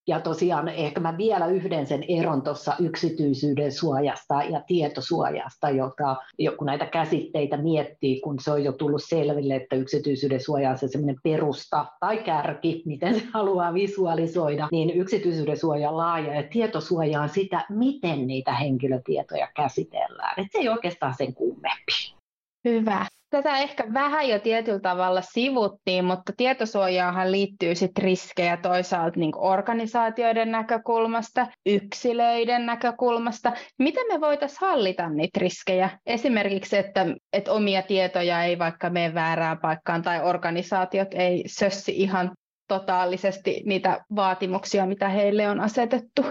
Ja 0.08 0.20
tosiaan 0.20 0.68
ehkä 0.68 1.00
mä 1.00 1.16
vielä 1.16 1.46
yhden 1.46 1.86
sen 1.86 2.04
eron 2.08 2.42
tuossa 2.42 2.74
yksityisyyden 2.80 3.72
suojasta 3.72 4.42
ja 4.42 4.62
tietosuojasta, 4.66 5.70
joka 5.70 6.16
kun 6.58 6.66
näitä 6.66 6.86
käsitteitä 6.86 7.56
miettii, 7.56 8.20
kun 8.20 8.40
se 8.40 8.50
on 8.50 8.64
jo 8.64 8.72
tullut 8.72 9.02
selville, 9.04 9.56
että 9.56 9.76
yksityisyyden 9.76 10.40
suoja 10.40 10.70
on 10.70 10.78
se 10.78 10.88
sellainen 10.88 11.20
perusta 11.22 11.86
tai 12.00 12.18
kärki, 12.18 12.82
miten 12.86 13.14
se 13.14 13.22
haluaa 13.32 13.74
visualisoida, 13.74 14.68
niin 14.72 14.90
yksityisyyden 14.90 15.58
suoja 15.58 15.90
on 15.90 15.96
laaja 15.96 16.34
ja 16.34 16.42
tietosuoja 16.42 17.20
on 17.20 17.28
sitä, 17.28 17.64
miten 17.68 18.26
niitä 18.26 18.54
henkilötietoja 18.54 19.48
käsitellään. 19.56 20.34
Et 20.36 20.46
se 20.52 20.58
ei 20.58 20.68
oikeastaan 20.68 21.14
sen 21.14 21.34
kummempi. 21.34 22.14
Hyvä. 22.64 23.06
Tätä 23.32 23.58
ehkä 23.58 23.84
vähän 23.94 24.28
jo 24.28 24.38
tietyllä 24.38 24.80
tavalla 24.80 25.22
sivuttiin, 25.22 26.04
mutta 26.04 26.32
tietosuojaahan 26.36 27.32
liittyy 27.32 27.74
sit 27.74 27.98
riskejä 27.98 28.56
toisaalta 28.56 29.20
niin 29.20 29.32
organisaatioiden 29.36 30.50
näkökulmasta, 30.50 31.46
yksilöiden 31.66 32.66
näkökulmasta. 32.66 33.52
Miten 33.78 34.06
me 34.12 34.20
voitaisiin 34.20 34.58
hallita 34.60 35.08
niitä 35.08 35.40
riskejä? 35.40 35.90
Esimerkiksi, 36.06 36.76
että, 36.76 37.06
että 37.32 37.52
omia 37.52 37.82
tietoja 37.82 38.42
ei 38.42 38.58
vaikka 38.58 38.90
mene 38.90 39.14
väärään 39.14 39.58
paikkaan 39.58 40.02
tai 40.02 40.22
organisaatiot 40.22 41.08
ei 41.14 41.44
sössi 41.46 41.92
ihan 41.96 42.32
totaalisesti 42.68 43.62
niitä 43.66 44.04
vaatimuksia, 44.16 44.86
mitä 44.86 45.08
heille 45.08 45.48
on 45.48 45.60
asetettu. 45.60 46.22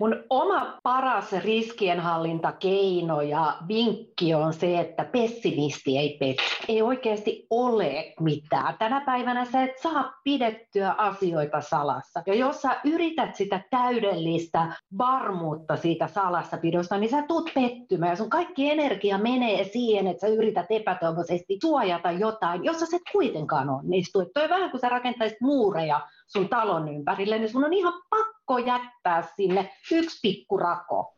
Mun 0.00 0.24
oma 0.30 0.78
paras 0.82 1.32
riskienhallintakeino 1.32 3.20
ja 3.20 3.56
vinkki 3.68 4.34
on 4.34 4.52
se, 4.52 4.80
että 4.80 5.04
pessimisti 5.04 5.98
ei 5.98 6.16
pettä. 6.20 6.42
Ei 6.68 6.82
oikeasti 6.82 7.46
ole 7.50 8.14
mitään. 8.20 8.74
Tänä 8.78 9.00
päivänä 9.00 9.44
sä 9.44 9.62
et 9.62 9.78
saa 9.82 10.12
pidettyä 10.24 10.94
asioita 10.98 11.60
salassa. 11.60 12.22
Ja 12.26 12.34
jos 12.34 12.62
sä 12.62 12.80
yrität 12.84 13.36
sitä 13.36 13.60
täydellistä 13.70 14.72
varmuutta 14.98 15.76
siitä 15.76 16.06
salassapidosta, 16.06 16.98
niin 16.98 17.10
sä 17.10 17.22
tuut 17.22 17.50
pettymään. 17.54 18.12
Ja 18.12 18.16
sun 18.16 18.30
kaikki 18.30 18.70
energia 18.70 19.18
menee 19.18 19.64
siihen, 19.64 20.06
että 20.06 20.20
sä 20.20 20.26
yrität 20.26 20.66
epätoivoisesti 20.70 21.58
suojata 21.60 22.10
jotain, 22.10 22.64
jossa 22.64 22.86
se 22.86 22.96
et 22.96 23.02
kuitenkaan 23.12 23.70
onnistu. 23.70 24.24
Toi 24.34 24.44
on 24.44 24.50
vähän 24.50 24.70
kuin 24.70 24.80
sä 24.80 24.88
rakentaisit 24.88 25.40
muureja 25.40 26.00
sun 26.26 26.48
talon 26.48 26.88
ympärille, 26.88 27.38
niin 27.38 27.50
sun 27.50 27.64
on 27.64 27.72
ihan 27.72 28.02
pakko 28.10 28.58
jättää 28.58 29.28
sinne 29.36 29.72
yksi 29.92 30.18
pikku 30.22 30.56
rako. 30.56 31.14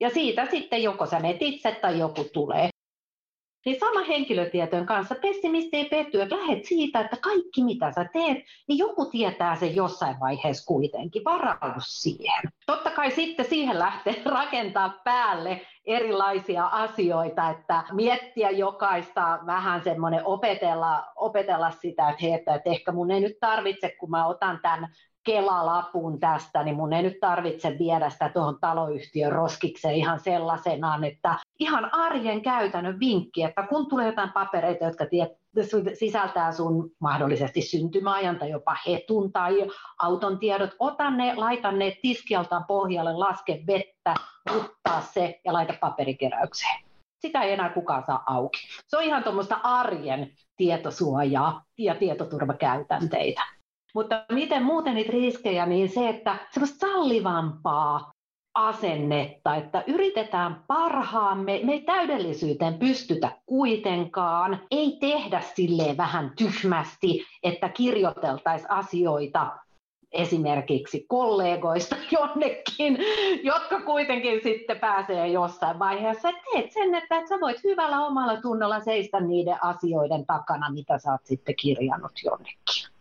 Ja 0.00 0.10
siitä 0.10 0.46
sitten 0.50 0.82
joko 0.82 1.06
sä 1.06 1.20
menet 1.20 1.42
itse 1.42 1.72
tai 1.72 1.98
joku 1.98 2.24
tulee. 2.32 2.70
Niin 3.68 3.80
sama 3.80 4.04
henkilötietojen 4.04 4.86
kanssa 4.86 5.14
pessimisti 5.14 5.76
ei 5.76 5.84
petty, 5.84 6.22
että 6.22 6.36
lähet 6.36 6.64
siitä, 6.64 7.00
että 7.00 7.16
kaikki 7.16 7.64
mitä 7.64 7.92
sä 7.92 8.04
teet, 8.12 8.38
niin 8.68 8.78
joku 8.78 9.04
tietää 9.04 9.56
sen 9.56 9.76
jossain 9.76 10.20
vaiheessa 10.20 10.66
kuitenkin. 10.66 11.24
Varaudu 11.24 11.80
siihen. 11.88 12.42
Totta 12.66 12.90
kai 12.90 13.10
sitten 13.10 13.46
siihen 13.46 13.78
lähtee 13.78 14.22
rakentaa 14.40 15.00
päälle 15.04 15.60
erilaisia 15.84 16.66
asioita, 16.66 17.50
että 17.50 17.84
miettiä 17.92 18.50
jokaista 18.50 19.38
vähän 19.46 19.84
semmoinen 19.84 20.24
opetella, 20.24 21.04
opetella 21.16 21.70
sitä, 21.70 22.08
että, 22.08 22.22
hei, 22.22 22.32
että, 22.32 22.54
että 22.54 22.70
ehkä 22.70 22.92
mun 22.92 23.10
ei 23.10 23.20
nyt 23.20 23.36
tarvitse, 23.40 23.94
kun 24.00 24.10
mä 24.10 24.26
otan 24.26 24.58
tämän 24.62 24.88
Kela-lapun 25.28 26.20
tästä, 26.20 26.62
niin 26.62 26.76
mun 26.76 26.92
ei 26.92 27.02
nyt 27.02 27.20
tarvitse 27.20 27.76
viedä 27.78 28.10
sitä 28.10 28.28
tuohon 28.28 28.58
taloyhtiön 28.60 29.32
roskikseen 29.32 29.94
ihan 29.94 30.20
sellaisenaan, 30.20 31.04
että 31.04 31.36
ihan 31.58 31.94
arjen 31.94 32.42
käytännön 32.42 33.00
vinkki, 33.00 33.42
että 33.42 33.62
kun 33.62 33.88
tulee 33.88 34.06
jotain 34.06 34.32
papereita, 34.32 34.84
jotka 34.84 35.04
sisältää 35.94 36.52
sun 36.52 36.90
mahdollisesti 37.00 37.62
syntymäajan 37.62 38.38
tai 38.38 38.50
jopa 38.50 38.76
hetun 38.86 39.32
tai 39.32 39.66
auton 39.98 40.38
tiedot, 40.38 40.70
ota 40.78 41.10
ne, 41.10 41.34
laita 41.34 41.72
ne 41.72 41.96
tiskialtaan 42.02 42.64
pohjalle, 42.64 43.12
laske 43.12 43.62
vettä, 43.66 44.14
ottaa 44.56 45.00
se 45.00 45.40
ja 45.44 45.52
laita 45.52 45.74
paperikeräykseen. 45.80 46.80
Sitä 47.18 47.42
ei 47.42 47.52
enää 47.52 47.68
kukaan 47.68 48.04
saa 48.06 48.22
auki. 48.26 48.58
Se 48.86 48.96
on 48.96 49.02
ihan 49.02 49.22
tuommoista 49.22 49.60
arjen 49.62 50.30
tietosuojaa 50.56 51.62
ja 51.78 51.94
tietoturvakäytänteitä. 51.94 53.57
Mutta 53.94 54.24
miten 54.32 54.62
muuten 54.62 54.94
niitä 54.94 55.12
riskejä, 55.12 55.66
niin 55.66 55.88
se, 55.88 56.08
että 56.08 56.36
semmoista 56.50 56.86
sallivampaa 56.86 58.12
asennetta, 58.54 59.56
että 59.56 59.84
yritetään 59.86 60.64
parhaamme, 60.66 61.60
me 61.64 61.72
ei 61.72 61.80
täydellisyyteen 61.80 62.78
pystytä 62.78 63.32
kuitenkaan, 63.46 64.60
ei 64.70 64.96
tehdä 65.00 65.40
silleen 65.40 65.96
vähän 65.96 66.32
tyhmästi, 66.36 67.24
että 67.42 67.68
kirjoiteltaisiin 67.68 68.70
asioita 68.70 69.56
esimerkiksi 70.12 71.04
kollegoista 71.08 71.96
jonnekin, 72.20 72.98
jotka 73.42 73.80
kuitenkin 73.80 74.40
sitten 74.42 74.78
pääsee 74.78 75.28
jossain 75.28 75.78
vaiheessa. 75.78 76.28
Teet 76.32 76.72
sen, 76.72 76.94
että 76.94 77.26
sä 77.28 77.40
voit 77.40 77.64
hyvällä 77.64 78.06
omalla 78.06 78.40
tunnolla 78.40 78.80
seistä 78.80 79.20
niiden 79.20 79.64
asioiden 79.64 80.26
takana, 80.26 80.70
mitä 80.70 80.98
sä 80.98 81.12
oot 81.12 81.24
sitten 81.24 81.56
kirjannut 81.56 82.12
jonnekin. 82.24 82.97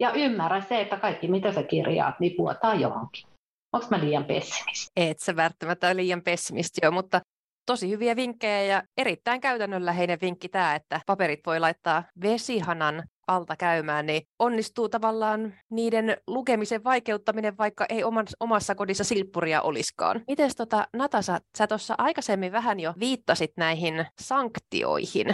Ja 0.00 0.12
ymmärrä 0.12 0.60
se, 0.60 0.80
että 0.80 0.96
kaikki 0.96 1.28
mitä 1.28 1.52
sä 1.52 1.62
kirjaat, 1.62 2.20
niin 2.20 2.36
puotaa 2.36 2.74
johonkin. 2.74 3.28
Onko 3.72 3.86
mä 3.90 4.00
liian 4.00 4.24
pessimisti? 4.24 4.90
Et 4.96 5.18
sä 5.18 5.36
välttämättä 5.36 5.96
liian 5.96 6.22
pessimisti 6.22 6.80
jo, 6.82 6.90
mutta 6.90 7.20
tosi 7.66 7.90
hyviä 7.90 8.16
vinkkejä 8.16 8.62
ja 8.62 8.82
erittäin 8.96 9.40
käytännönläheinen 9.40 10.18
vinkki 10.22 10.48
tämä, 10.48 10.74
että 10.74 11.00
paperit 11.06 11.40
voi 11.46 11.60
laittaa 11.60 12.04
vesihanan 12.22 13.02
alta 13.26 13.56
käymään, 13.56 14.06
niin 14.06 14.22
onnistuu 14.38 14.88
tavallaan 14.88 15.54
niiden 15.70 16.16
lukemisen 16.26 16.84
vaikeuttaminen, 16.84 17.58
vaikka 17.58 17.86
ei 17.88 18.02
omassa 18.40 18.74
kodissa 18.74 19.04
silppuria 19.04 19.62
olisikaan. 19.62 20.24
Miten 20.28 20.50
tota, 20.56 20.88
Natasa, 20.96 21.38
sä 21.58 21.66
tuossa 21.66 21.94
aikaisemmin 21.98 22.52
vähän 22.52 22.80
jo 22.80 22.94
viittasit 23.00 23.52
näihin 23.56 24.06
sanktioihin, 24.20 25.26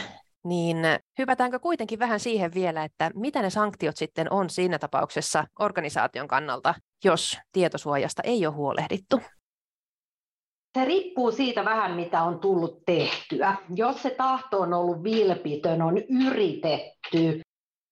niin 0.44 0.76
hypätäänkö 1.18 1.58
kuitenkin 1.58 1.98
vähän 1.98 2.20
siihen 2.20 2.54
vielä, 2.54 2.84
että 2.84 3.10
mitä 3.14 3.42
ne 3.42 3.50
sanktiot 3.50 3.96
sitten 3.96 4.32
on 4.32 4.50
siinä 4.50 4.78
tapauksessa 4.78 5.44
organisaation 5.58 6.28
kannalta, 6.28 6.74
jos 7.04 7.38
tietosuojasta 7.52 8.22
ei 8.22 8.46
ole 8.46 8.54
huolehdittu? 8.54 9.20
Se 10.78 10.84
riippuu 10.84 11.32
siitä 11.32 11.64
vähän, 11.64 11.96
mitä 11.96 12.22
on 12.22 12.40
tullut 12.40 12.84
tehtyä. 12.86 13.56
Jos 13.74 14.02
se 14.02 14.10
tahto 14.10 14.60
on 14.60 14.74
ollut 14.74 15.02
vilpitön, 15.02 15.82
on 15.82 15.98
yritetty 16.26 17.40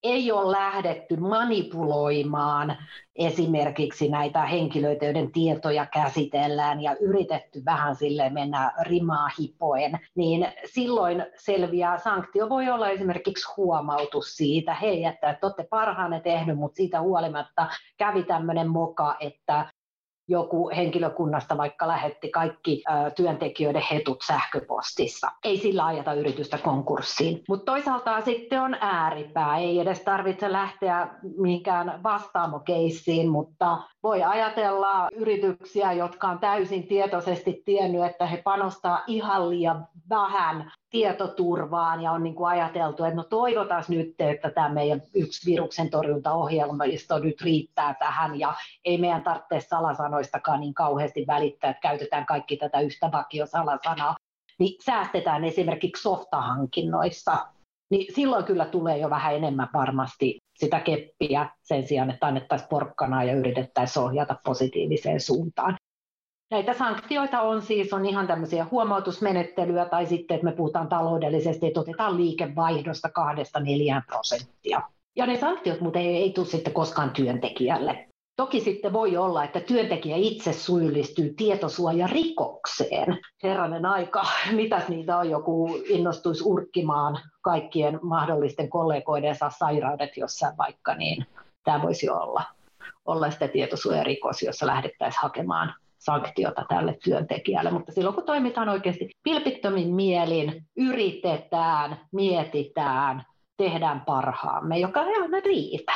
ei 0.03 0.33
ole 0.33 0.53
lähdetty 0.53 1.17
manipuloimaan 1.17 2.77
esimerkiksi 3.17 4.09
näitä 4.09 4.47
henkilöitä, 4.47 5.05
joiden 5.05 5.33
tietoja 5.33 5.87
käsitellään 5.87 6.83
ja 6.83 6.97
yritetty 7.01 7.63
vähän 7.65 7.97
sille 7.97 8.31
mennä 8.31 8.73
rimaa 8.81 9.29
hipoen, 9.41 10.01
niin 10.15 10.49
silloin 10.65 11.27
selviää 11.37 11.99
sanktio. 11.99 12.49
Voi 12.49 12.71
olla 12.71 12.89
esimerkiksi 12.89 13.53
huomautus 13.57 14.37
siitä, 14.37 14.75
hei, 14.75 15.05
että 15.05 15.39
olette 15.43 15.67
parhaanne 15.71 16.21
tehnyt, 16.21 16.59
mutta 16.59 16.77
siitä 16.77 17.01
huolimatta 17.01 17.67
kävi 17.97 18.23
tämmöinen 18.23 18.69
moka, 18.69 19.17
että 19.21 19.67
joku 20.29 20.71
henkilökunnasta 20.77 21.57
vaikka 21.57 21.89
lähetti 21.89 22.31
kaikki 22.31 22.83
ö, 22.89 23.11
työntekijöiden 23.11 23.83
hetut 23.91 24.23
sähköpostissa. 24.27 25.31
Ei 25.45 25.59
sillä 25.59 25.87
ajata 25.87 26.15
yritystä 26.15 26.59
konkurssiin. 26.59 27.43
Mutta 27.49 27.73
toisaalta 27.73 28.21
sitten 28.21 28.63
on 28.63 28.77
ääripää. 28.81 29.59
Ei 29.59 29.81
edes 29.81 30.01
tarvitse 30.01 30.53
lähteä 30.53 31.09
mihinkään 31.37 32.03
vastaamokeissiin, 32.03 33.29
mutta 33.29 33.79
voi 34.03 34.23
ajatella 34.23 35.09
yrityksiä, 35.13 35.93
jotka 35.93 36.29
on 36.29 36.39
täysin 36.39 36.89
tietoisesti 36.89 37.63
tiennyt, 37.65 38.05
että 38.05 38.27
he 38.27 38.37
panostaa 38.37 39.03
ihan 39.07 39.51
liian 39.51 39.87
vähän 40.11 40.73
tietoturvaan 40.91 42.03
ja 42.03 42.13
on 42.13 42.23
niin 42.23 42.35
kuin 42.35 42.49
ajateltu, 42.49 43.05
että 43.05 43.17
no 43.17 43.25
toivotaan 43.25 43.85
nyt, 43.89 44.15
että 44.19 44.51
tämä 44.51 44.69
meidän 44.69 45.03
yksi 45.15 45.51
viruksen 45.51 45.91
torjuntaohjelmisto 45.91 47.19
nyt 47.19 47.43
riittää 47.43 47.95
tähän 47.95 48.41
ja 48.41 48.55
ei 48.85 48.99
meidän 48.99 49.23
tarvitse 49.23 49.61
salasanoistakaan 49.61 50.61
niin 50.61 50.75
kauheasti 50.75 51.25
välittää, 51.27 51.71
että 51.71 51.81
käytetään 51.81 52.27
kaikki 52.27 52.57
tätä 52.57 52.81
yhtä 52.81 53.11
vakiosalasanaa, 53.13 54.17
niin 54.59 54.83
säästetään 54.85 55.45
esimerkiksi 55.45 56.03
softahankinnoissa. 56.03 57.47
Niin 57.91 58.15
silloin 58.15 58.45
kyllä 58.45 58.65
tulee 58.65 58.99
jo 58.99 59.11
vähän 59.11 59.35
enemmän 59.35 59.69
varmasti 59.75 60.42
sitä 60.63 60.81
keppiä 60.81 61.49
sen 61.63 61.87
sijaan, 61.87 62.11
että 62.11 62.27
annettaisiin 62.27 62.69
porkkanaa 62.69 63.25
ja 63.25 63.35
yritettäisiin 63.35 64.05
ohjata 64.05 64.37
positiiviseen 64.45 65.21
suuntaan. 65.21 65.77
Näitä 66.51 66.75
sanktioita 66.75 67.41
on 67.41 67.63
siis 67.63 67.93
on 67.93 68.07
ihan 68.07 68.27
tämmöisiä 68.27 68.67
huomautusmenettelyä 68.71 69.85
tai 69.85 70.07
sitten, 70.07 70.35
että 70.35 70.45
me 70.45 70.53
puhutaan 70.53 70.89
taloudellisesti, 70.89 71.67
että 71.67 71.81
otetaan 71.81 72.17
liikevaihdosta 72.17 73.11
kahdesta 73.11 73.61
neljään 73.61 74.03
prosenttia. 74.07 74.83
Ja 75.17 75.27
ne 75.27 75.37
sanktiot 75.37 75.81
muuten 75.81 76.03
ei, 76.03 76.17
ei 76.17 76.33
tule 76.33 76.47
sitten 76.47 76.73
koskaan 76.73 77.11
työntekijälle. 77.11 78.09
Toki 78.37 78.61
sitten 78.61 78.93
voi 78.93 79.17
olla, 79.17 79.45
että 79.45 79.61
työntekijä 79.61 80.17
itse 80.17 80.53
syyllistyy 80.53 81.35
tietosuojarikokseen. 81.37 83.19
Herranen 83.43 83.87
aika, 83.87 84.23
mitäs 84.53 84.89
niitä 84.89 85.19
on, 85.19 85.31
joku 85.31 85.83
innostuisi 85.89 86.45
urkkimaan 86.45 87.19
kaikkien 87.41 87.99
mahdollisten 88.03 88.71
kollegoidensa 88.71 89.51
sairaudet 89.59 90.17
jossain 90.17 90.57
vaikka, 90.59 90.95
niin 90.95 91.27
tämä 91.65 91.83
voisi 91.83 92.11
olla, 92.11 92.43
olla 93.05 93.31
sitä 93.31 93.49
tietosuojarikos, 93.49 94.43
jossa 94.43 94.67
lähdettäisiin 94.67 95.23
hakemaan 95.23 95.75
sanktiota 95.99 96.65
tälle 96.69 96.99
työntekijälle, 97.05 97.71
mutta 97.71 97.93
silloin 97.93 98.15
kun 98.15 98.25
toimitaan 98.25 98.69
oikeasti 98.69 99.11
pilpittömin 99.23 99.95
mielin, 99.95 100.67
yritetään, 100.77 102.01
mietitään, 102.13 103.25
tehdään 103.57 104.01
parhaamme, 104.01 104.79
joka 104.79 105.03
ei 105.03 105.23
aina 105.23 105.41
riitä. 105.41 105.93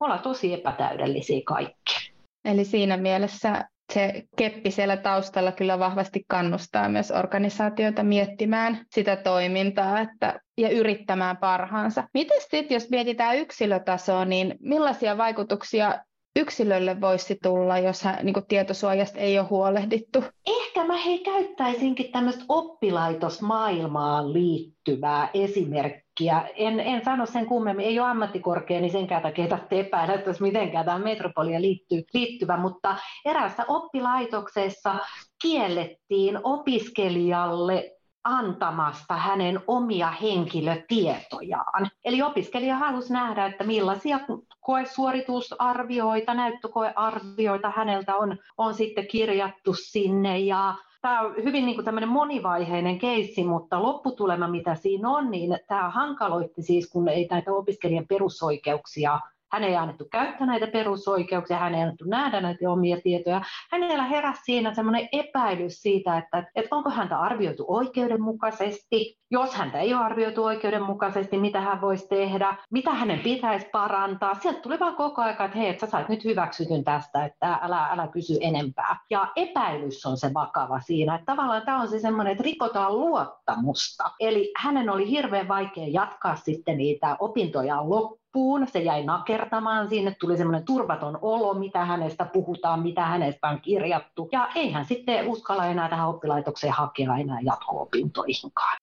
Me 0.00 0.04
ollaan 0.04 0.22
tosi 0.22 0.54
epätäydellisiä 0.54 1.40
kaikki. 1.44 2.12
Eli 2.44 2.64
siinä 2.64 2.96
mielessä 2.96 3.64
se 3.92 4.22
keppi 4.36 4.70
siellä 4.70 4.96
taustalla 4.96 5.52
kyllä 5.52 5.78
vahvasti 5.78 6.24
kannustaa 6.28 6.88
myös 6.88 7.10
organisaatioita 7.10 8.02
miettimään 8.02 8.86
sitä 8.94 9.16
toimintaa 9.16 10.00
että, 10.00 10.40
ja 10.58 10.68
yrittämään 10.68 11.36
parhaansa. 11.36 12.08
Miten 12.14 12.40
sitten, 12.40 12.74
jos 12.74 12.90
mietitään 12.90 13.36
yksilötasoa, 13.36 14.24
niin 14.24 14.56
millaisia 14.60 15.18
vaikutuksia 15.18 15.94
yksilölle 16.36 17.00
voisi 17.00 17.38
tulla, 17.42 17.78
jos 17.78 18.02
hän, 18.02 18.18
niin 18.22 18.34
tietosuojasta 18.48 19.18
ei 19.18 19.38
ole 19.38 19.46
huolehdittu? 19.48 20.24
Ehkä 20.46 20.84
mä 20.84 20.96
hei 20.96 21.18
käyttäisinkin 21.18 22.12
tämmöistä 22.12 22.44
oppilaitosmaailmaan 22.48 24.32
liittyvää 24.32 25.28
esimerkkiä. 25.34 26.09
En, 26.54 26.80
en 26.80 27.04
sano 27.04 27.26
sen 27.26 27.46
kummemmin, 27.46 27.86
ei 27.86 28.00
ole 28.00 28.08
ammattikorkea, 28.08 28.80
niin 28.80 28.92
senkään 28.92 29.22
takia 29.22 29.48
tarvitse 29.48 29.80
epäillä, 29.80 30.14
että 30.14 30.30
mitenkään. 30.40 30.84
Tämä 30.84 30.98
metropolia 30.98 31.60
liittyy, 31.60 32.02
liittyvä, 32.14 32.56
mutta 32.56 32.96
eräässä 33.24 33.64
oppilaitoksessa 33.68 34.94
kiellettiin 35.42 36.40
opiskelijalle 36.42 37.90
antamasta 38.24 39.16
hänen 39.16 39.60
omia 39.66 40.10
henkilötietojaan. 40.10 41.90
Eli 42.04 42.22
opiskelija 42.22 42.76
halusi 42.76 43.12
nähdä, 43.12 43.46
että 43.46 43.64
millaisia 43.64 44.20
koesuoritusarvioita, 44.60 46.34
näyttökoearvioita 46.34 47.72
häneltä 47.76 48.16
on, 48.16 48.36
on 48.58 48.74
sitten 48.74 49.06
kirjattu 49.06 49.74
sinne 49.74 50.38
ja 50.38 50.74
Tämä 51.00 51.20
on 51.20 51.34
hyvin 51.44 51.66
niin 51.66 51.84
kuin 51.84 52.08
monivaiheinen 52.08 52.98
keissi, 52.98 53.44
mutta 53.44 53.82
lopputulema, 53.82 54.48
mitä 54.48 54.74
siinä 54.74 55.10
on, 55.10 55.30
niin 55.30 55.58
tämä 55.66 55.90
hankaloitti 55.90 56.62
siis, 56.62 56.90
kun 56.90 57.08
ei 57.08 57.26
näitä 57.30 57.52
opiskelijan 57.52 58.06
perusoikeuksia 58.06 59.20
hän 59.52 59.64
ei 59.64 59.76
annettu 59.76 60.04
käyttää 60.12 60.46
näitä 60.46 60.66
perusoikeuksia, 60.66 61.58
hän 61.58 61.74
ei 61.74 61.82
annettu 61.82 62.04
nähdä 62.04 62.40
näitä 62.40 62.70
omia 62.70 62.96
tietoja. 63.02 63.42
Hänellä 63.70 64.04
heräsi 64.04 64.40
siinä 64.44 64.74
semmoinen 64.74 65.08
epäilys 65.12 65.82
siitä, 65.82 66.18
että, 66.18 66.44
että 66.54 66.76
onko 66.76 66.90
häntä 66.90 67.20
arvioitu 67.20 67.64
oikeudenmukaisesti, 67.68 69.18
jos 69.30 69.54
häntä 69.54 69.78
ei 69.78 69.94
ole 69.94 70.04
arvioitu 70.04 70.44
oikeudenmukaisesti, 70.44 71.38
mitä 71.38 71.60
hän 71.60 71.80
voisi 71.80 72.08
tehdä, 72.08 72.56
mitä 72.70 72.94
hänen 72.94 73.18
pitäisi 73.18 73.66
parantaa. 73.72 74.34
Sieltä 74.34 74.60
tuli 74.60 74.80
vaan 74.80 74.96
koko 74.96 75.22
ajan, 75.22 75.44
että 75.44 75.58
hei, 75.58 75.68
että 75.68 75.86
sä 75.86 75.90
sait 75.90 76.08
nyt 76.08 76.24
hyväksytyn 76.24 76.84
tästä, 76.84 77.24
että 77.24 77.58
älä, 77.62 77.86
älä 77.86 78.08
kysy 78.08 78.38
enempää. 78.40 78.96
Ja 79.10 79.28
epäilys 79.36 80.06
on 80.06 80.16
se 80.16 80.34
vakava 80.34 80.80
siinä, 80.80 81.14
että 81.14 81.26
tavallaan 81.26 81.62
tämä 81.62 81.80
on 81.80 81.88
se 81.88 81.98
semmoinen, 81.98 82.30
että 82.30 82.44
rikotaan 82.44 83.00
luottamusta. 83.00 84.10
Eli 84.20 84.52
hänen 84.56 84.90
oli 84.90 85.10
hirveän 85.10 85.48
vaikea 85.48 85.86
jatkaa 85.88 86.36
sitten 86.36 86.78
niitä 86.78 87.16
opintojaan 87.20 87.90
loppuun 87.90 88.19
loppuun. 88.34 88.66
Se 88.68 88.78
jäi 88.78 89.04
nakertamaan 89.04 89.88
sinne, 89.88 90.16
tuli 90.20 90.36
semmoinen 90.36 90.64
turvaton 90.64 91.18
olo, 91.22 91.54
mitä 91.54 91.84
hänestä 91.84 92.24
puhutaan, 92.24 92.82
mitä 92.82 93.06
hänestä 93.06 93.48
on 93.48 93.60
kirjattu. 93.60 94.28
Ja 94.32 94.48
ei 94.54 94.72
hän 94.72 94.84
sitten 94.84 95.28
uskalla 95.28 95.66
enää 95.66 95.88
tähän 95.88 96.08
oppilaitokseen 96.08 96.72
hakea 96.72 97.16
enää 97.16 97.38
jatko-opintoihinkaan. 97.40 98.76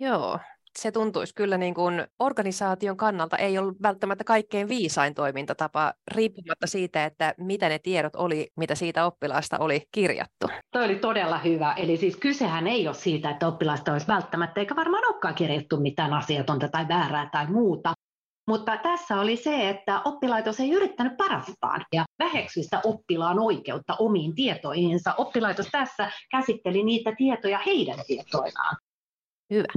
Joo, 0.00 0.38
se 0.78 0.92
tuntuisi 0.92 1.34
kyllä 1.34 1.58
niin 1.58 1.74
kuin 1.74 2.06
organisaation 2.18 2.96
kannalta 2.96 3.36
ei 3.36 3.58
ollut 3.58 3.82
välttämättä 3.82 4.24
kaikkein 4.24 4.68
viisain 4.68 5.14
toimintatapa, 5.14 5.92
riippumatta 6.14 6.66
siitä, 6.66 7.04
että 7.04 7.34
mitä 7.38 7.68
ne 7.68 7.78
tiedot 7.78 8.16
oli, 8.16 8.48
mitä 8.56 8.74
siitä 8.74 9.06
oppilaasta 9.06 9.58
oli 9.58 9.82
kirjattu. 9.92 10.46
Toi 10.72 10.84
oli 10.84 10.96
todella 10.96 11.38
hyvä. 11.38 11.72
Eli 11.72 11.96
siis 11.96 12.16
kysehän 12.16 12.66
ei 12.66 12.88
ole 12.88 12.94
siitä, 12.94 13.30
että 13.30 13.48
oppilaasta 13.48 13.92
olisi 13.92 14.08
välttämättä, 14.08 14.60
eikä 14.60 14.76
varmaan 14.76 15.04
olekaan 15.04 15.34
kirjattu 15.34 15.76
mitään 15.76 16.14
asiatonta 16.14 16.68
tai 16.68 16.88
väärää 16.88 17.28
tai 17.32 17.46
muuta, 17.46 17.92
mutta 18.48 18.76
tässä 18.76 19.20
oli 19.20 19.36
se, 19.36 19.68
että 19.68 20.00
oppilaitos 20.04 20.60
ei 20.60 20.70
yrittänyt 20.70 21.16
parastaan 21.16 21.84
ja 21.92 22.04
väheksystä 22.18 22.80
oppilaan 22.84 23.38
oikeutta 23.38 23.96
omiin 23.98 24.34
tietoihinsa. 24.34 25.14
Oppilaitos 25.16 25.66
tässä 25.72 26.10
käsitteli 26.30 26.82
niitä 26.82 27.12
tietoja 27.18 27.58
heidän 27.66 27.98
tietoinaan. 28.06 28.76
Hyvä. 29.50 29.72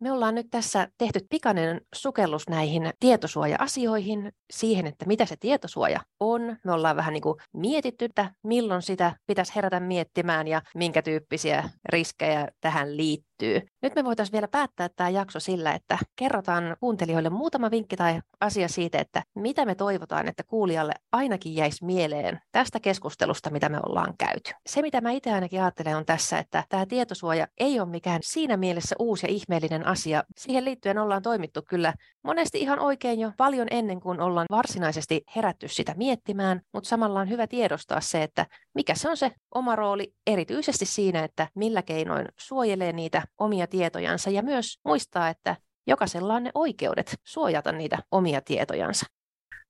Me 0.00 0.12
ollaan 0.12 0.34
nyt 0.34 0.46
tässä 0.50 0.88
tehty 0.98 1.20
pikainen 1.30 1.80
sukellus 1.94 2.48
näihin 2.48 2.90
tietosuoja-asioihin, 3.00 4.32
siihen, 4.52 4.86
että 4.86 5.06
mitä 5.06 5.26
se 5.26 5.36
tietosuoja 5.40 6.00
on. 6.20 6.56
Me 6.64 6.72
ollaan 6.72 6.96
vähän 6.96 7.12
niin 7.12 7.22
kuin 7.22 7.36
mietitty, 7.52 8.04
että 8.04 8.30
milloin 8.42 8.82
sitä 8.82 9.16
pitäisi 9.26 9.54
herätä 9.54 9.80
miettimään 9.80 10.48
ja 10.48 10.62
minkä 10.74 11.02
tyyppisiä 11.02 11.70
riskejä 11.88 12.48
tähän 12.60 12.96
liittyy. 12.96 13.33
Nyt 13.82 13.94
me 13.94 14.04
voitaisiin 14.04 14.32
vielä 14.32 14.48
päättää 14.48 14.88
tämä 14.88 15.10
jakso 15.10 15.40
sillä, 15.40 15.72
että 15.72 15.98
kerrotaan 16.16 16.76
kuuntelijoille 16.80 17.30
muutama 17.30 17.70
vinkki 17.70 17.96
tai 17.96 18.20
asia 18.40 18.68
siitä, 18.68 18.98
että 18.98 19.22
mitä 19.34 19.64
me 19.64 19.74
toivotaan, 19.74 20.28
että 20.28 20.42
kuulijalle 20.42 20.92
ainakin 21.12 21.54
jäisi 21.54 21.84
mieleen 21.84 22.40
tästä 22.52 22.80
keskustelusta, 22.80 23.50
mitä 23.50 23.68
me 23.68 23.78
ollaan 23.86 24.16
käyty. 24.18 24.50
Se, 24.66 24.82
mitä 24.82 25.00
mä 25.00 25.10
itse 25.10 25.32
ainakin 25.32 25.62
ajattelen, 25.62 25.96
on 25.96 26.06
tässä, 26.06 26.38
että 26.38 26.64
tämä 26.68 26.86
tietosuoja 26.86 27.46
ei 27.60 27.80
ole 27.80 27.88
mikään 27.88 28.20
siinä 28.22 28.56
mielessä 28.56 28.96
uusi 28.98 29.26
ja 29.26 29.32
ihmeellinen 29.32 29.86
asia. 29.86 30.24
Siihen 30.36 30.64
liittyen 30.64 30.98
ollaan 30.98 31.22
toimittu 31.22 31.62
kyllä 31.68 31.94
monesti 32.24 32.60
ihan 32.60 32.78
oikein 32.78 33.20
jo 33.20 33.32
paljon 33.36 33.68
ennen 33.70 34.00
kuin 34.00 34.20
ollaan 34.20 34.46
varsinaisesti 34.50 35.22
herätty 35.36 35.68
sitä 35.68 35.94
miettimään, 35.96 36.60
mutta 36.72 36.88
samalla 36.88 37.20
on 37.20 37.28
hyvä 37.28 37.46
tiedostaa 37.46 38.00
se, 38.00 38.22
että 38.22 38.46
mikä 38.74 38.94
se 38.94 39.08
on 39.08 39.16
se 39.16 39.32
oma 39.54 39.76
rooli 39.76 40.14
erityisesti 40.26 40.86
siinä, 40.86 41.24
että 41.24 41.48
millä 41.54 41.82
keinoin 41.82 42.28
suojelee 42.38 42.92
niitä 42.92 43.22
omia 43.38 43.66
tietojansa 43.66 44.30
ja 44.30 44.42
myös 44.42 44.78
muistaa, 44.84 45.28
että 45.28 45.56
jokaisella 45.86 46.34
on 46.34 46.42
ne 46.42 46.50
oikeudet 46.54 47.14
suojata 47.24 47.72
niitä 47.72 47.98
omia 48.10 48.40
tietojansa. 48.40 49.06